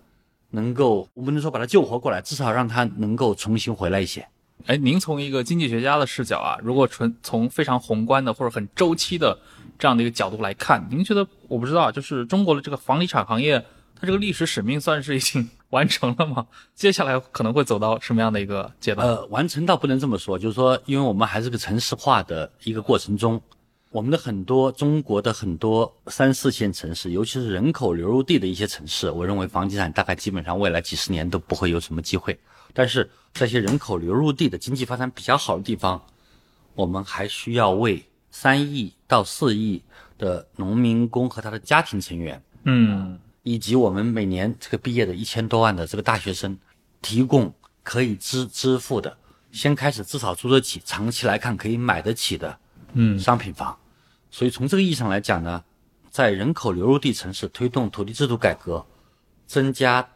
[0.51, 4.27] 能够我不能说把它救活过来，至少让它能够重新回来一些。
[4.65, 9.37] 哎，您从一个经济学家的视角啊，如果纯从非常宏观的或者很周期的
[9.77, 13.63] 这样的一个角度来看，您觉得我不知道，就是中国的这个房地产行业，
[13.99, 16.47] 它这个历史使命算是已经完成了吗？
[16.73, 19.07] 接下来可能会走到什么样的一个阶段？
[19.07, 23.39] 呃，完成倒不能这么说，就是说，因为我们还是个城市化的一个过程中，
[23.89, 32.37] 我们的很多中国的很多三四线城市，尤其是人口流入地的一些城市，我认为房地产大概基本上未来几十年都不会有什么机会。
[32.73, 36.01] 但是这些人口流入地的经济发展比较好的地方，
[36.75, 39.81] 我们还需要为三亿到四亿
[40.17, 46.55] 的农民工和他的家庭成员嗯以及我们每年这个毕业的一千多万的这个大学生，
[47.01, 49.17] 提供可以支支付的，
[49.53, 52.59] 先开始至少租得起，长期来看可以买得起的
[52.93, 53.77] 嗯商品房。
[54.29, 55.63] 所以从这个意义上来讲呢，
[56.09, 58.85] 在人口流入地城市推动土地制度改革，
[59.45, 60.07] 增加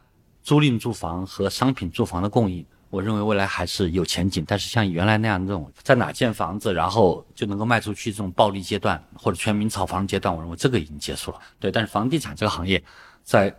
[0.43, 4.43] 租赁住房和商品住房的供应，我认为未来还是有前景。
[4.45, 11.39] 但是像原来那样这种在哪建房子，然后就能够卖出去这种暴利阶段或者全民炒房阶段，我认为这个已经结束了。
[11.59, 12.83] 对，但是房地产这个行业
[13.23, 13.55] 在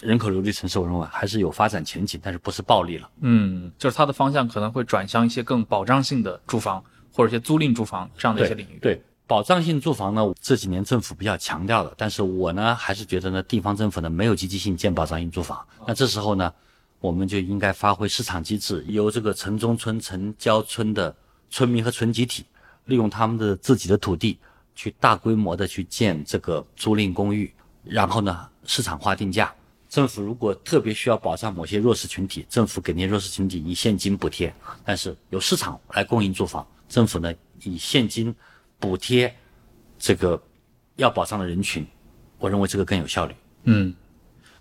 [0.00, 3.10] 人口流入城市，我认为还是有发展前景，但是不是暴利了。
[3.20, 6.82] 嗯，就是它的方向可能会转向一些更保障性的住房
[7.12, 8.78] 或者一些租赁住房这样的一些领域。
[8.80, 15.64] 对，保障性住房呢，这几年政府比较强调的，但是我呢还是觉得呢，地方政府呢没有积极性建保障性住房。
[15.86, 16.52] 那这时候呢，
[17.00, 21.14] 我们就应该发挥市场机制，由这个城中村、城郊村的
[21.48, 22.44] 村民和村集体，
[22.86, 24.38] 利用他们的自己的土地，
[24.74, 27.52] 去大规模的去建这个租赁公寓，
[27.84, 29.52] 然后呢市场化定价。
[29.88, 34.54] 政府如果特别需要保障某些弱势群体，政府给那些弱势群体以现金补贴，
[34.84, 37.32] 但是由市场来供应住房，政府呢
[37.62, 38.34] 以现金
[38.78, 39.34] 补贴
[39.98, 40.42] 这个
[40.96, 41.86] 要保障的人群，
[42.38, 43.34] 我认为这个更有效率。
[43.64, 43.94] 嗯，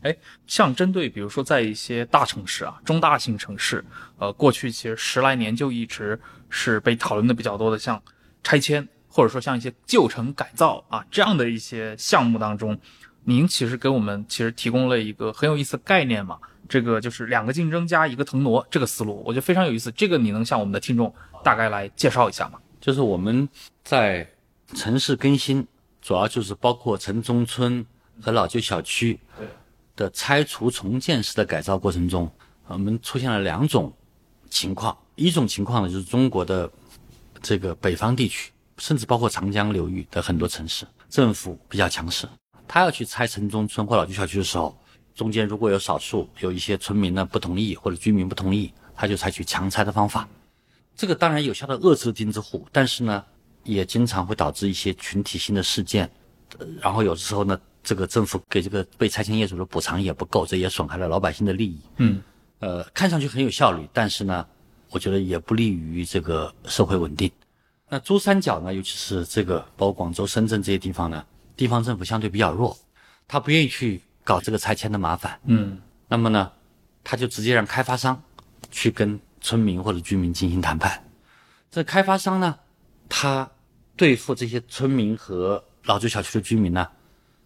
[0.01, 0.15] 哎，
[0.45, 3.83] 像针对比如说在一些大城市啊、中大型城市，
[4.17, 6.17] 呃，过去其实十来年就一直
[6.49, 8.01] 是被讨论的比较多的，像
[8.43, 12.79] 拆迁或者说像一些旧城改造啊这样的一些项目当中，
[13.23, 19.91] 您其实给我们其实提供了一个很有意思的概念嘛，这个就是两个竞争加一个腾挪这个思路，我觉得非常有意思。
[19.93, 21.13] 这个你能向我们的听众
[21.43, 22.59] 大概来介绍一下吗？
[22.79, 23.47] 就是我们
[23.83, 24.27] 在
[24.75, 25.65] 城市更新，
[26.01, 27.85] 主要就是包括城中村
[28.21, 29.19] 和老旧小区
[29.95, 32.29] 的拆除重建式的改造过程中，
[32.67, 33.91] 我们出现了两种
[34.49, 34.97] 情况。
[35.15, 36.69] 一种情况呢，就是中国的
[37.41, 42.25] 这个北方地区，甚至包括长江流域的很多城市，政府比较强势，
[42.65, 44.77] 他要去拆城中村或老旧小区的时候，
[45.13, 50.25] 中间如果有少数有一些村民呢不同意或者居民不同意，他就采取强拆的方法。
[50.99, 53.23] 这个当然有效的遏制钉子户，但是呢，
[53.63, 56.11] 也经常会导致一些群体性的事件，
[56.57, 61.79] 呃然后有的时候呢，这个政府给这个被拆迁业主的补偿也不够，这也损害了老百姓的利益。
[61.99, 62.21] 嗯，
[62.59, 64.45] 呃，看上去很有效率，但是呢，
[64.89, 67.31] 我觉得也不利于这个社会稳定。
[67.87, 71.25] 那珠三角呢，尤其是这个包括广州、深圳这些地方呢，
[71.55, 72.77] 地方政府相对比较弱，
[73.25, 75.39] 他不愿意去搞这个拆迁的麻烦。
[75.45, 75.79] 嗯
[76.09, 76.51] 那么呢，
[77.05, 78.21] 他就直接让开发商
[78.69, 81.03] 去跟村民或者居民进行谈判。
[81.71, 82.57] 这开发商呢，
[83.07, 83.49] 他
[83.95, 86.87] 对付这些村民和老旧小区的居民呢，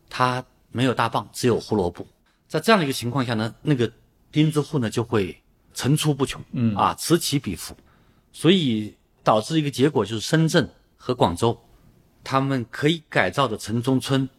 [0.09, 2.05] 他没有大棒，只有胡萝卜。
[2.47, 3.91] 在这样的一个情况下呢，那个
[4.31, 5.41] 钉子户呢就会
[5.73, 7.75] 层出不穷，嗯啊，此起彼伏，
[8.31, 11.59] 所以导致一个结果就是深圳和广州，
[12.23, 14.29] 他们可以改造的城中村，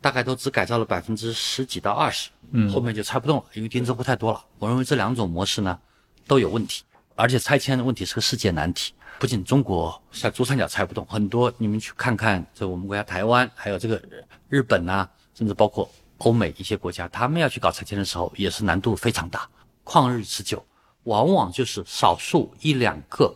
[0.00, 4.44] 大概都只改造了百分之十几到二十，嗯后面就拆不动了，因为钉子户太多了。
[4.58, 5.78] 我认为这两种模式呢
[6.26, 6.82] 都有问题，
[7.14, 8.92] 而且拆迁的问题是个世界难题。
[9.18, 14.02] 不仅中国像珠三角拆不动，很多你们去看看，这我们国家台湾，还有这个
[14.48, 15.88] 日本呐、甚至包括
[16.18, 19.48] 欧美一些国家，他们要去搞拆迁的时候，也是难度非常大，
[19.84, 20.64] 旷日持久，
[21.04, 23.32] 往往就是少数一两个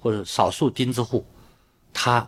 [0.00, 1.26] 或者少数钉子户，
[1.92, 2.26] 他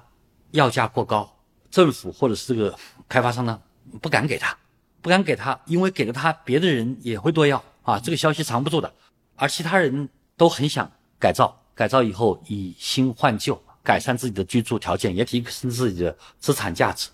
[0.50, 1.34] 要价过高，
[1.70, 3.58] 政府或者是这个开发商呢
[4.02, 4.54] 不敢给他，
[5.00, 8.92] 不敢给他，因为给了他，别的人也会多要啊，这个消息藏不住的，
[9.36, 17.08] 而其他人都很想改造，改造以后以新换旧，改善自己的居住条件，也提升自己的资产价值。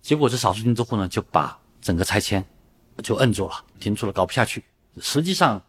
[0.00, 2.44] 结果这少数精致户呢，就把整个拆迁
[3.02, 4.64] 就摁住了，停住了，搞不下去。
[5.00, 5.62] 实际上，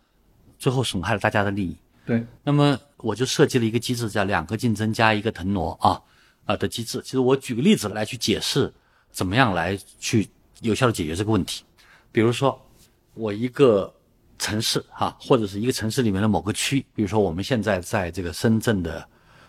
[0.58, 1.78] 最后损害了大家的利益。
[2.06, 6.02] 对，那么我就设计了一个机制，叫两个竞争加一个腾挪啊
[6.46, 7.02] 啊的机制。
[7.02, 8.74] 其实我举个例子来去解释，
[9.12, 10.28] 怎么样来去
[10.62, 11.64] 有效的解决这个问题。
[12.12, 12.60] 比如说，
[13.14, 13.94] 我一个
[14.44, 19.08] 城市哈、或者是一个城市里面的某个区，比如说我们现在在这个深圳的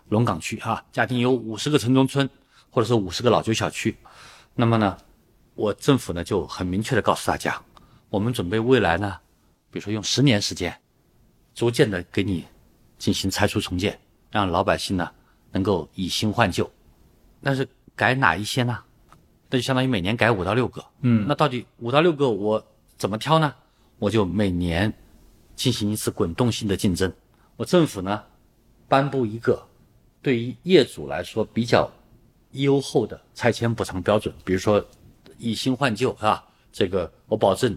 [0.09, 2.30] 龙岗区哈、家庭有五十个城中村，
[2.70, 3.97] 或者是五十个老旧小区，
[4.55, 4.97] 那么呢，
[5.57, 7.61] 我政府呢就很明确的告诉大家，
[8.09, 9.18] 我们准备未来呢，
[9.72, 10.72] 比如说用十年时间，
[11.57, 12.45] 逐渐的给你
[12.97, 13.99] 进行拆除重建，
[14.30, 15.11] 让老百姓呢
[15.51, 16.70] 能够以新换旧。
[17.42, 18.78] 但是改哪一些呢？
[19.51, 20.84] 那就相当于每年改五到六个。
[21.01, 22.64] 嗯那到底五到六个我
[22.97, 23.53] 怎么挑呢？
[23.99, 24.92] 我就每年
[25.57, 27.12] 进行一次滚动性的竞争。
[27.57, 28.22] 我政府呢
[28.88, 29.64] 颁布一个
[30.20, 31.90] 对于业主来说比较
[32.53, 34.84] 优厚的拆迁补偿标准，比如说
[35.38, 37.76] 以新换旧啊，这个我保证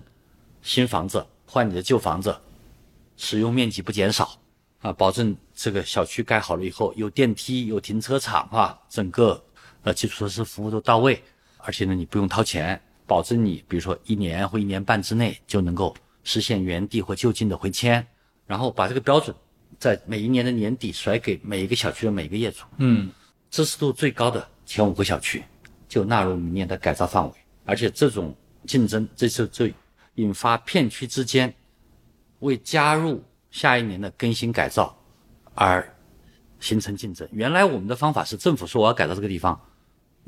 [0.61, 2.35] 新房子换你的旧房子，
[3.15, 4.37] 使用面积不减少
[4.81, 9.43] 啊，保证这个小区盖好了以后有电梯、有停车场啊，整个
[9.83, 11.21] 呃基础设施服务都到位，
[11.57, 15.95] 而且呢你不用掏钱，保证你比如说一年或一年半之内就能够
[16.27, 18.05] 实现原地或就近的回迁，
[18.45, 19.33] 然后把这个标准
[19.79, 23.09] 在每一年的年底甩给每一个小区的每一个业主，嗯
[23.49, 25.41] 支持度最高的前五个小区
[25.87, 29.69] 就纳入明年的改造范围，而且这种竞争，这次就
[30.15, 31.53] 引发片区之间
[32.39, 34.93] 为加入下一年的更新改造
[35.53, 35.95] 而
[36.59, 37.25] 形成竞争。
[37.31, 39.57] 原来我们的方法是政府说我要改造这个地方，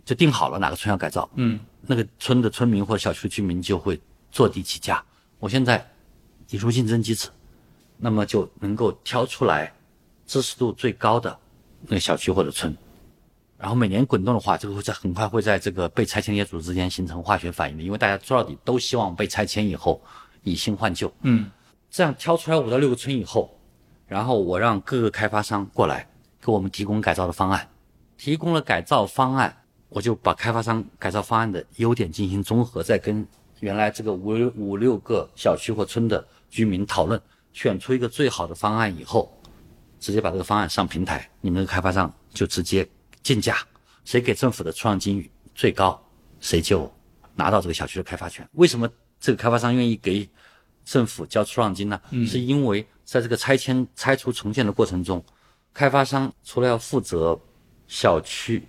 [0.05, 3.99] 就定好了哪个村要改造，嗯那个村的村民或小区居民就会
[4.31, 5.03] 坐地起价。
[5.39, 5.85] 我现在
[6.49, 7.29] 引入竞争机制，
[7.97, 9.73] 那么就能够挑出来
[10.25, 11.37] 支持度最高的
[11.83, 12.75] 那个小区或者村，
[13.57, 20.01] 然后每年滚动的话，这个会在很快会在这个被拆迁业主之间形成化学反应的，因为大家说到底都希望被拆迁以后
[20.43, 21.11] 以新换旧。
[21.21, 21.49] 嗯。
[21.91, 23.49] 这样挑出来五到六个村以后，
[24.05, 26.07] 然后我让各个开发商过来
[26.39, 27.67] 给我们提供改造的方案，
[28.15, 29.57] 提供了改造方案，
[29.89, 33.25] 我就把开发商改造方案的优点进行综合，再跟
[33.59, 37.21] 原来这个五六五六个小区或村的居民讨论，
[37.53, 39.31] 选出一个最好的方案以后，
[39.99, 42.87] 直接把这个方案上平台，你们的开发商就直接
[43.21, 43.57] 竞价，
[44.05, 46.01] 谁给政府的出让金最高，
[46.39, 46.91] 谁就
[47.35, 48.47] 拿到这个小区的开发权。
[48.53, 48.89] 为什么
[49.19, 50.27] 这个开发商愿意给
[50.85, 52.01] 政府交出让金呢？
[52.25, 55.23] 是因为在这个拆迁、拆除、重建的过程中，
[55.73, 57.39] 开发商除了要负责
[57.87, 58.63] 小区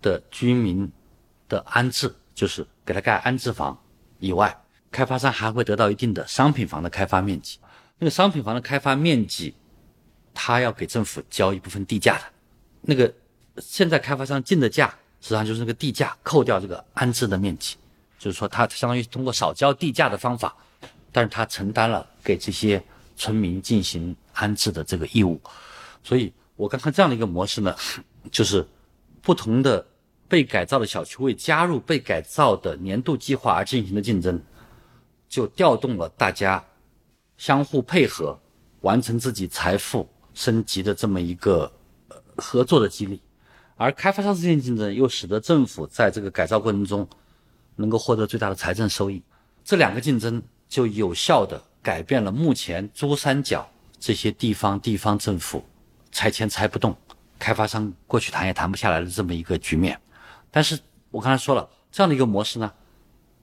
[0.00, 0.90] 的居民
[1.48, 3.76] 的安置，就是给他盖安置房
[4.18, 4.56] 以外，
[4.90, 7.58] 开发商还会得到一定的商品房的开发面积。
[7.98, 9.54] 那个商品房的开发面积，
[10.34, 12.24] 他要给政府交一部分地价的。
[12.82, 13.12] 那个
[13.58, 14.88] 现在开发商进的价，
[15.20, 17.76] 实际上就是那个地价扣掉这个安置的面积，
[18.18, 20.54] 就是说他相当于通过少交地价的方法，
[21.10, 22.82] 但是他承担了给这些
[23.16, 25.40] 村民进行安置的这个义务。
[26.04, 27.74] 所以我看看这样的一个模式呢，
[28.30, 28.66] 就是
[29.22, 29.84] 不同的
[30.28, 34.40] 被改造的小区为加入被改造的年度计划而进行的竞争，
[35.28, 36.62] 就调动了大家
[37.36, 38.38] 相互配合，
[38.80, 41.70] 完成自己财富升级的这么一个
[42.36, 43.20] 合作的激励。
[43.76, 47.06] 而开发商之间竞争又使得政府在这个改造过程中
[47.74, 49.22] 能够获得最大的财政收益。
[49.64, 53.68] 这两个竞争就有效地改变了目前珠三角
[53.98, 55.62] 这些地方地方政府
[56.10, 56.96] 拆迁拆不动，
[57.38, 60.00] 开发商过去谈也谈不下来的这么一个局面。
[60.50, 60.78] 但是
[61.10, 62.72] 我刚才说了，这样的一个模式呢，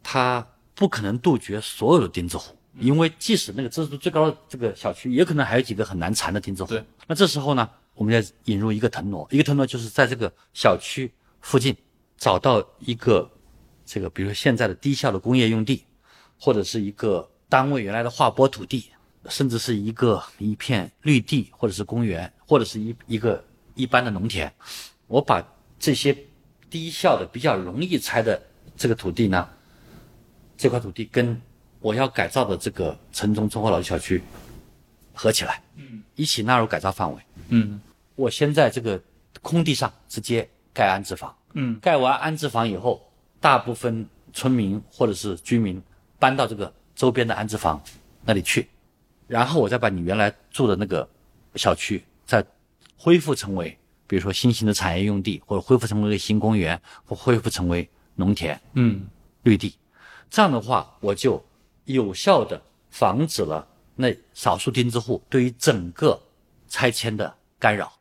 [0.01, 0.45] 它
[0.75, 6.69] 不可能杜绝所有的钉子户，因为即使那个支持度最高的这个小区，也可能还有几个很难缠的钉子户。
[6.69, 11.75] 对，那这时候呢，我们要引入一个腾挪，一个腾挪就是在这个小区附近
[12.17, 13.29] 找到一个
[13.85, 15.85] 这个，比如说现在的低效的工业用地，
[16.39, 18.89] 或者是一个单位原来的划拨土地，
[19.29, 23.43] 甚至是一个一片绿地，或者是公园，或者是一一个
[23.75, 24.51] 一般的农田，
[25.07, 25.45] 我把
[25.77, 26.17] 这些
[26.73, 28.41] 低效的、比较容易拆的
[28.75, 29.47] 这个土地呢，
[30.57, 31.39] 这块土地跟
[31.79, 34.23] 我要改造的这个城中村或老旧小区
[35.13, 37.21] 合起来，嗯，一起纳入改造范围。
[37.49, 37.79] 嗯。
[38.15, 38.99] 我先在这个
[39.43, 41.79] 空地上直接盖安置房，嗯。
[41.79, 43.07] 盖完安置房以后，
[43.39, 45.79] 大部分村民或者是居民
[46.17, 47.79] 搬到这个周边的安置房
[48.25, 48.67] 那里去，
[49.27, 51.07] 然后我再把你原来住的那个
[51.53, 52.43] 小区再
[52.97, 59.07] 恢复成为，比如说新型的产业用地，或者恢复成为新公园，或恢复成为农田、嗯
[59.43, 59.75] 绿地。
[60.29, 61.43] 这样的话，我就
[61.85, 66.19] 有效的防止了那少数钉子户对于整个
[66.67, 67.91] 拆迁的干扰，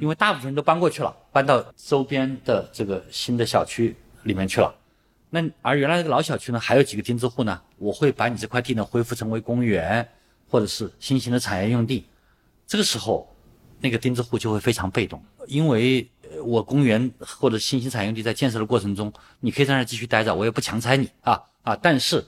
[0.00, 4.74] 因为大部分人都搬过去了，搬到周边的这个新的小区里面去了。
[5.30, 10.06] 那而原来那个老小区呢，还有几个钉子户呢，我会把你这块地呢恢复成为公园
[10.48, 12.06] 或者是新型的产业用地。
[12.66, 13.28] 这个时候，
[13.78, 22.24] 那个钉子户就会非常被动，因为呃我公园或者新兴产业用地在建设的过程中，你可以在那儿继续待着，我也不强拆你啊啊，但是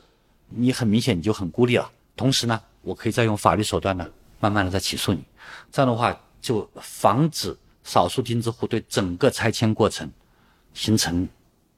[0.48, 1.88] 你很明显你就很孤立了。
[2.16, 4.08] 同时呢，我可以再用法律手段呢，
[4.40, 5.22] 慢慢的再起诉你，
[5.70, 10.10] 这样的话就防止少数钉子户对整个拆迁过程
[10.74, 11.28] 形成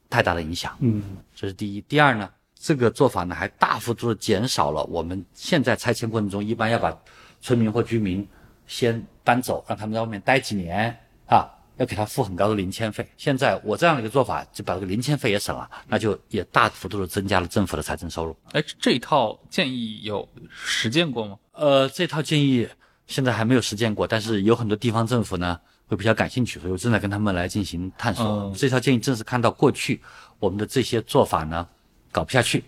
[0.08, 0.76] 太大的影响。
[0.80, 1.02] 嗯，
[1.34, 1.80] 这是第一。
[1.82, 6.96] 第二呢，这个做法呢还大幅度的减少了我们现在拆迁过程中一般要把
[7.40, 8.26] 村民或居民
[8.66, 10.96] 先搬走，让他们在外面待几年
[11.26, 13.06] 啊，要给他付很高的零签费。
[13.16, 18.36] 现在我这样的一个做法，就把这个零签费也省了，那就也大幅度的增加了政府的财政收入。
[18.52, 21.38] 哎，这一套建议有实践过吗？
[21.52, 22.68] 呃，这套建议
[23.06, 28.24] 现在还没有实践过，但是有很多地方政府呢会比较感兴趣，所以我正在跟他们来进行探索。
[28.24, 30.00] 嗯这套建议正是看到过去
[30.38, 31.66] 我们的这些做法呢
[32.10, 32.64] 搞不下去，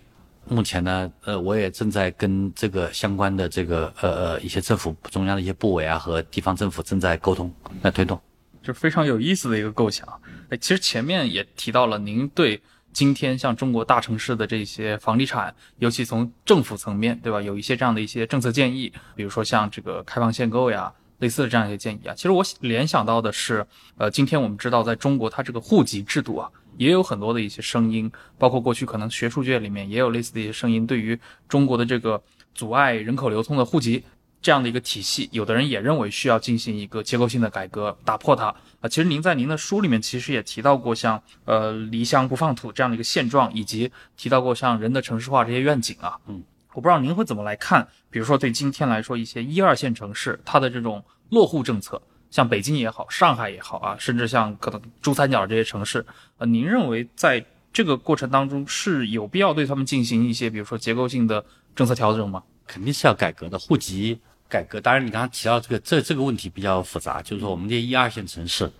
[0.47, 7.51] 目前呢，呃，我也正在跟这个相关的这个呃呃一些政府中央的一些部委啊和地方政府正在沟通
[7.81, 8.19] 来推动。
[8.65, 10.07] 就非常有意思的一个构想。
[10.49, 12.59] 哎，其实前面也提到了，您对
[12.91, 22.13] 今天像中国大城市的这些房地产，尤其从政府层面，对吧，有一些这样的一些政策建议，比如说像这个开放限购呀，类似的这样一些建议啊。
[22.15, 23.65] 其实我联想到的是，
[23.97, 32.21] 呃，今天我们知道，在中国它这个户籍制度啊，也有很多的一些声音，包括过去可能学术界里面也有类似的一些声音，对于中国的这个
[32.53, 34.03] 阻碍人口流通的户籍
[34.45, 38.87] 这样的一个体系，有的人也认为需要进行一个结构性的改革，打破它啊。
[38.87, 46.15] 其实您在您的书里面其实也提到过像呃离乡不放土这样的一个现状，以及提到过像人的城市化这些愿景啊。
[46.27, 46.43] 嗯，
[46.73, 56.05] 我不知道您会怎么来看，比如说对今天来说一些一二线城市它的这种落户政策，像北京也好，上海也好啊，甚至像可能珠三角这些城市，
[56.37, 57.43] 呃，您认为在
[57.73, 61.43] 这个过程当中是有必要对他们进行一些，比如说结构性的
[61.75, 62.43] 政策调整吗？
[62.67, 63.57] 肯定是要改革的。
[63.59, 68.71] 户籍改革，当然你刚刚提到这个这这个问题比较复杂，就是说我们这些一二线城市，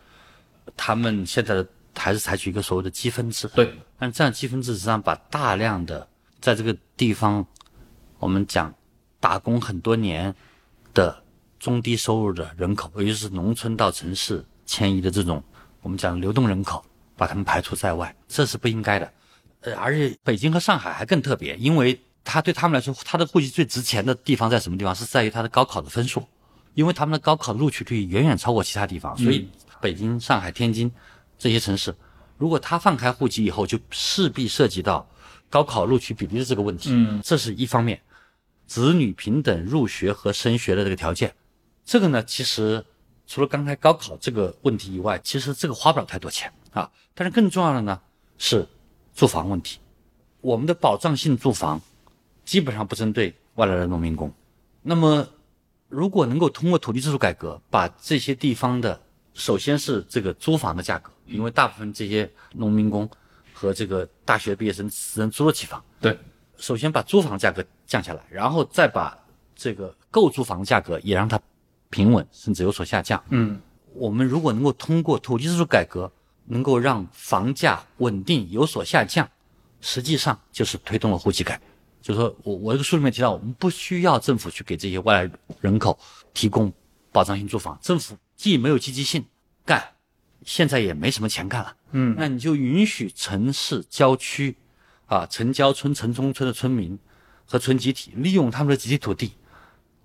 [0.77, 3.47] 他们现在还是采取一个所谓的积分制。
[3.49, 6.07] 对，但这样积分制实际上把大量的
[6.39, 7.45] 在这个地方，
[8.19, 8.73] 我们讲
[9.19, 10.33] 打工很多年
[10.93, 11.23] 的
[11.59, 15.43] 中低收入的人口，尤其是农村到城市迁移的这种
[15.81, 16.85] 我们讲流动人口，
[17.17, 19.11] 把他们排除在外，这是不应该的。
[19.61, 24.93] 呃，而且北京和上海还更特别，因为它对他们来说，他的户籍最值钱的地方在什么地方？
[24.93, 26.27] 是在于他的高考的分数，
[26.73, 29.47] 因为他们的高考的录取率远远超过其他地方，所以
[29.79, 30.91] 北京、上海、天津
[31.37, 31.95] 这些城市，
[32.37, 35.07] 如果他放开户籍以后，就势必涉及到
[35.51, 36.89] 高考录取比例的这个问题。
[36.91, 38.01] 嗯，这是一方面，
[38.65, 41.33] 子女平等入学和升学的这个条件，
[41.85, 42.83] 这个呢，其实
[43.27, 46.89] 除了刚才高考这个问题以外，其实这个花不了太多钱啊。
[47.13, 48.01] 但是更重要的呢
[48.39, 48.67] 是
[49.13, 49.79] 住房问题，
[50.41, 51.79] 我们的保障性住房
[52.45, 54.31] 基本上不针对外来的农民工。
[54.81, 55.27] 那么，
[55.89, 58.99] 如果能够通过土地制度改革，把这些地方的
[59.33, 63.09] 首先是这个租房的价格，因为大部分这些农民工
[63.53, 66.17] 和这个大学毕业生只能租得起房，对，
[66.57, 69.17] 首先把租房价格降下来，然后再把
[69.55, 71.39] 这个购租房价格也让它
[71.89, 73.21] 平稳，甚至有所下降。
[73.29, 73.59] 嗯，
[73.93, 76.11] 我们如果能够通过土地制度改革，
[76.45, 79.27] 能够让房价稳定有所下降，
[79.81, 81.59] 实际上就是推动了户籍改。
[82.05, 85.97] 就是说我我这个书里面提到，我们不需要政府去给这些外来人口
[86.35, 86.71] 提供
[87.11, 89.25] 保障性住房，政府既没有积极性
[89.65, 89.83] 干，
[90.43, 91.75] 现在也没什么钱干了。
[91.93, 94.55] 嗯，那你就允许城市郊区，
[95.07, 96.95] 啊，城郊村、城中村的村民
[97.43, 99.31] 和村集体利用他们的集体土地，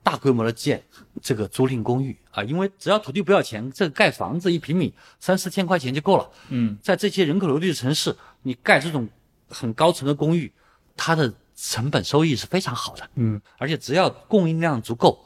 [0.02, 0.82] 大规模的建
[1.20, 6.30] 这个租赁公寓啊，因为只要土地不要钱，这个盖房子一平米三四千块钱就够了。
[6.48, 9.06] 嗯，在这些人口流利的城市，你盖这种
[9.50, 10.50] 很高层的公寓，
[10.96, 11.30] 它的
[11.62, 13.06] 成本收益是非常好的。
[13.16, 15.22] 嗯，而且只要供应量足够，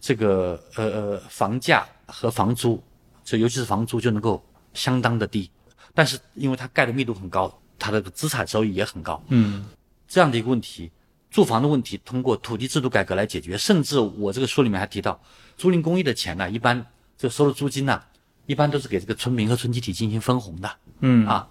[0.00, 2.82] 这个呃呃房价和房租，
[3.22, 4.44] 就尤其是房租就能够
[4.74, 5.48] 相当的低。
[5.94, 9.22] 但是因为它盖的密度很高，它的资产收益也很高。
[9.28, 9.64] 嗯，
[10.08, 10.90] 这样的一个问题，
[11.30, 13.56] 住房的问题通过土地制度改革来解决。
[13.56, 15.18] 甚至我这个书里面还提到，
[15.56, 16.84] 租赁公寓的钱呢，一般
[17.16, 18.02] 就收的租金呢，
[18.46, 20.70] 一般都是给这个村民和村集体进行分红的。
[21.00, 21.48] 嗯啊，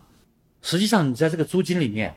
[0.62, 2.16] 实际上你在这个租金里面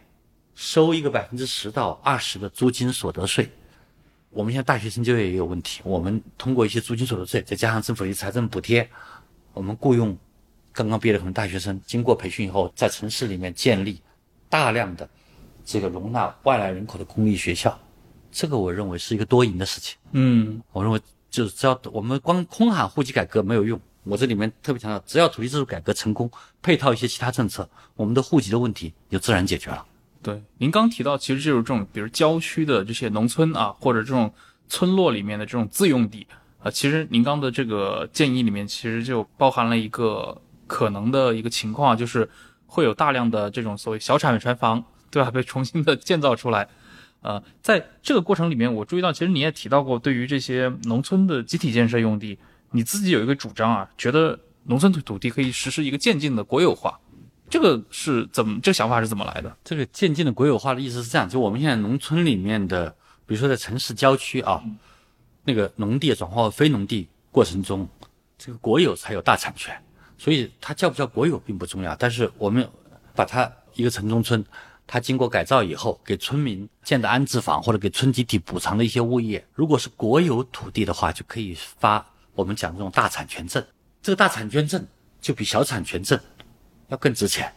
[0.58, 3.48] 收一个百分之十到二十的租金所得税。
[4.28, 8.90] 我们现在大学生就业也有问题，我们通过一些租金所得税，再加上政府的财政补贴，
[9.52, 10.18] 我们雇佣
[10.72, 14.02] 刚刚毕业的可能大学生，经过培训以后，在城市里面建立
[14.48, 15.08] 大量的
[15.64, 17.78] 这个容纳外来人口的公立学校，
[18.32, 19.96] 这个我认为是一个多赢的事情。
[20.10, 26.28] 嗯我认为就是只要我们光空喊户籍改革没有用，我这里面特别强调，只要土地制度改革成功，
[26.60, 29.86] 配套一些其他政策，我们的户籍的问题就自然解决了。
[30.28, 34.30] 对，您刚提到，其实就是这种，比如郊区的这些农村啊，或者这种
[34.68, 36.26] 村落里面的这种自用地
[36.62, 42.28] 啊，其实您刚的这个建议里面，其实就包含了一个可能的一个情况，就是
[42.66, 45.30] 会有大量的这种所谓小产权房， 对吧？
[45.30, 46.68] 被重新的建造出来。
[47.22, 52.38] 呃，在这个过程里面，我注意到，其实你也提到过，对于这些农村的集体建设用地，
[52.72, 57.00] 你自己有一个主张啊，觉得农村土土地可以实施一个渐进的国有化。
[57.50, 58.60] 这个是怎么？
[58.62, 59.56] 这个想法是怎么来的？
[59.64, 62.90] 这个渐进的国有化的意思是这样：就我们现在农村里面的，
[63.26, 64.62] 比如说在城市郊区啊，
[65.44, 67.88] 那个农地转化为非农地过程中，
[68.36, 69.74] 这个国有才有大产权，
[70.18, 71.96] 所以它叫不叫国有并不重要。
[71.96, 72.68] 但是我们
[73.14, 74.44] 把它一个城中村，
[74.86, 82.04] 它经过改造以后，给村民建的安置房或者给村集体补偿的一些物业，如果是国有土地的话，就可以发
[82.34, 83.64] 我们讲这种大产权证。
[84.02, 84.86] 这个大产权证
[85.20, 86.18] 就比小产权证。
[86.88, 87.52] 要更值钱，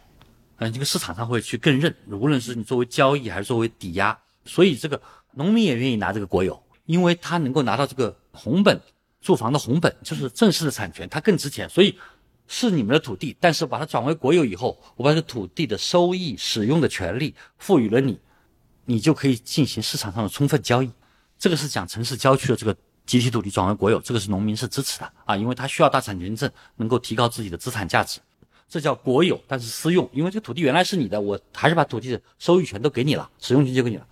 [0.57, 5.01] 嗯，这个市场上会去更认，无论是你作为交易还是作为抵押，所以这个
[5.33, 8.79] 农民也愿意拿这个国有，因为他能够拿到这个红本，
[9.21, 11.97] 住房的红本就是正式的产权，它更值钱，所以
[12.47, 18.19] 是你们的土地，但是把它转为国有以后，我把这土地的收益使用的权利赋予了你，
[18.85, 20.91] 你就可以进行市场上的充分交易。
[21.39, 22.75] 这个是讲城市郊区的这个
[23.05, 28.19] 集体土地转为国有，这个是农民是支持的啊，因为他需要大产权证，能够提高自己的资产价值。
[28.71, 34.07] 这叫国有，但是私用，因为这土地原来是你的，我还是把土地的收益权都给你了，使用权就给你了。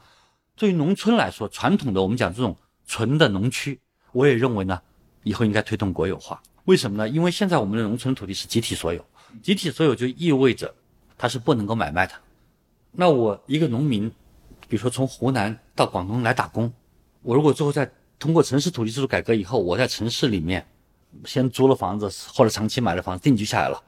[0.58, 2.54] 对于农村来说，传统的我们讲这种
[2.86, 3.80] 纯的农区，
[4.12, 4.82] 我也认为呢，
[5.24, 6.44] 以后应该推动国有化。
[6.66, 7.08] 为什么呢？
[7.08, 9.06] 因为现在我们的农村土地是集体所有，
[9.42, 10.76] 集体所有就意味着
[11.18, 12.14] 它是不能够买卖的。
[12.92, 14.12] 那我一个农民，
[14.68, 16.70] 比如说从湖南到广东来打工，
[17.22, 20.68] 我如果最后在通过城市土地制度改革以后，我在城市里面
[21.24, 23.82] 先租了房子或者长期买了房子定居下来了。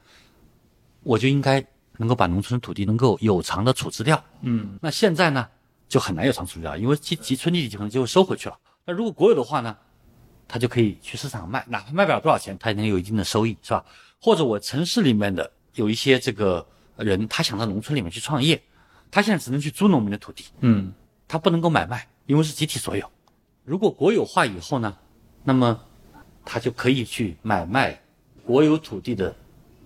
[1.04, 1.66] 我就应该
[1.98, 5.48] 能够把农村土地能够有偿的处置掉，嗯，那现在呢
[5.88, 8.58] 就很难有偿处置掉，因为集集村地可能就会收回去了。
[8.86, 9.76] 那如果国有的话呢，
[10.48, 13.86] 他就可以去市场卖，哪怕卖不了多少钱，他也能有一定的收益，是吧？
[14.20, 16.66] 或者我城市里面的有一些这个
[16.98, 18.62] 人，他想到农村里面去创业，
[19.10, 20.92] 他现在只能去租农民的土地，嗯，
[21.28, 23.10] 他不能够买卖，因为是集体所有。
[23.64, 24.98] 如果国有化以后呢，
[25.44, 25.80] 那么
[26.46, 28.00] 他就可以去买卖
[28.46, 29.36] 国有土地的。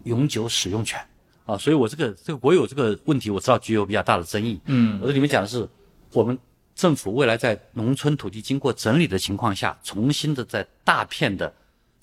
[0.06, 1.00] 永久使用权，
[1.46, 4.60] 啊，所以我这个这个国有这个问题，我知道具有比较大的争议。
[4.66, 5.68] 嗯，我这里面讲的是，
[6.14, 6.38] 我们
[6.74, 11.54] 政府未来在农村土地经过整理的情况下，重新的在大片的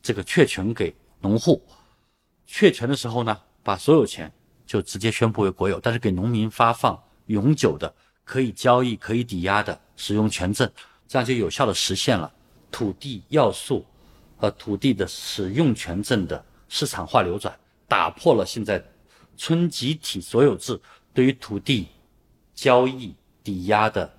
[0.01, 1.63] 这个确权给农户，
[2.47, 4.31] 确权的时候呢，把所有权
[4.67, 7.93] 就直接宣布为国有，但是给农民发放永久的
[8.25, 10.71] 可以交易、可以抵押的使用权证，
[11.07, 12.33] 这样就有效的实现了
[12.71, 13.85] 土地要素
[14.37, 17.55] 和土地的使用权证的市场化流转。
[17.93, 18.83] 打破了现在
[19.37, 20.81] 村集体所有制
[21.13, 21.89] 对于土地
[22.55, 23.15] 交易
[23.45, 24.11] 抵押的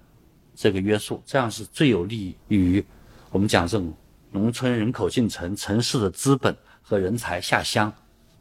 [0.53, 2.85] 这个约束，这样是最有利于
[3.31, 3.91] 我们讲这种
[4.29, 7.91] 农村人口进城、城市的资本和人才下乡，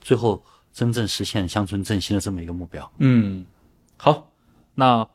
[0.02, 2.92] 最后真正实现乡村振兴的这么一个目标。
[2.98, 3.46] 嗯，
[3.96, 4.30] 好，
[4.74, 5.08] 那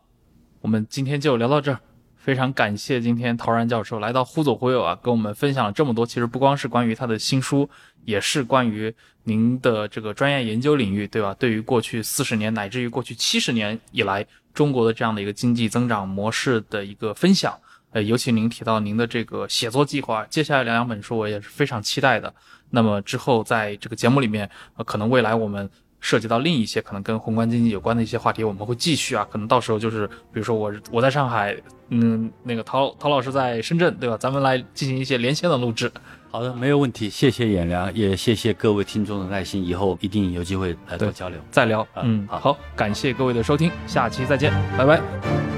[0.62, 1.80] 我们今天就聊到这儿。
[2.28, 6.06] 非常感谢今天陶然教授来到忽左忽右啊，跟我们分享了这么多。
[6.06, 7.70] 其实不光是关于他的新书，
[8.04, 8.94] 也是关于
[9.24, 11.34] 您的这个专业研究领域，对吧？
[11.36, 17.58] 对于过去四十年乃至于过去七十年以来中国的这样的一个经济增长模式的一个分享。
[17.92, 22.34] 呃，尤其您提到您的这个写作计划，接下来两本书我也是非常期待的。
[22.72, 24.50] 那么之后在这个节目里面，
[24.86, 25.70] 可能未来我们。
[26.00, 29.28] 涉及到另一些可能跟宏观经济有关的一些话题，我们会继续啊。
[29.32, 31.56] 可能到时候就是，比如说我我在上海，
[31.90, 34.18] 嗯，那个陶陶老师在深圳，对吧？
[34.18, 35.92] 咱们来进行一些连线的录制。
[36.30, 37.10] 好的，没有问题。
[37.10, 41.88] 谢谢演良，也谢谢各位听众的耐心，以后一定有机会来多交流，再聊。
[41.96, 45.57] 嗯，好，感谢各位的收听，下期再见，拜拜。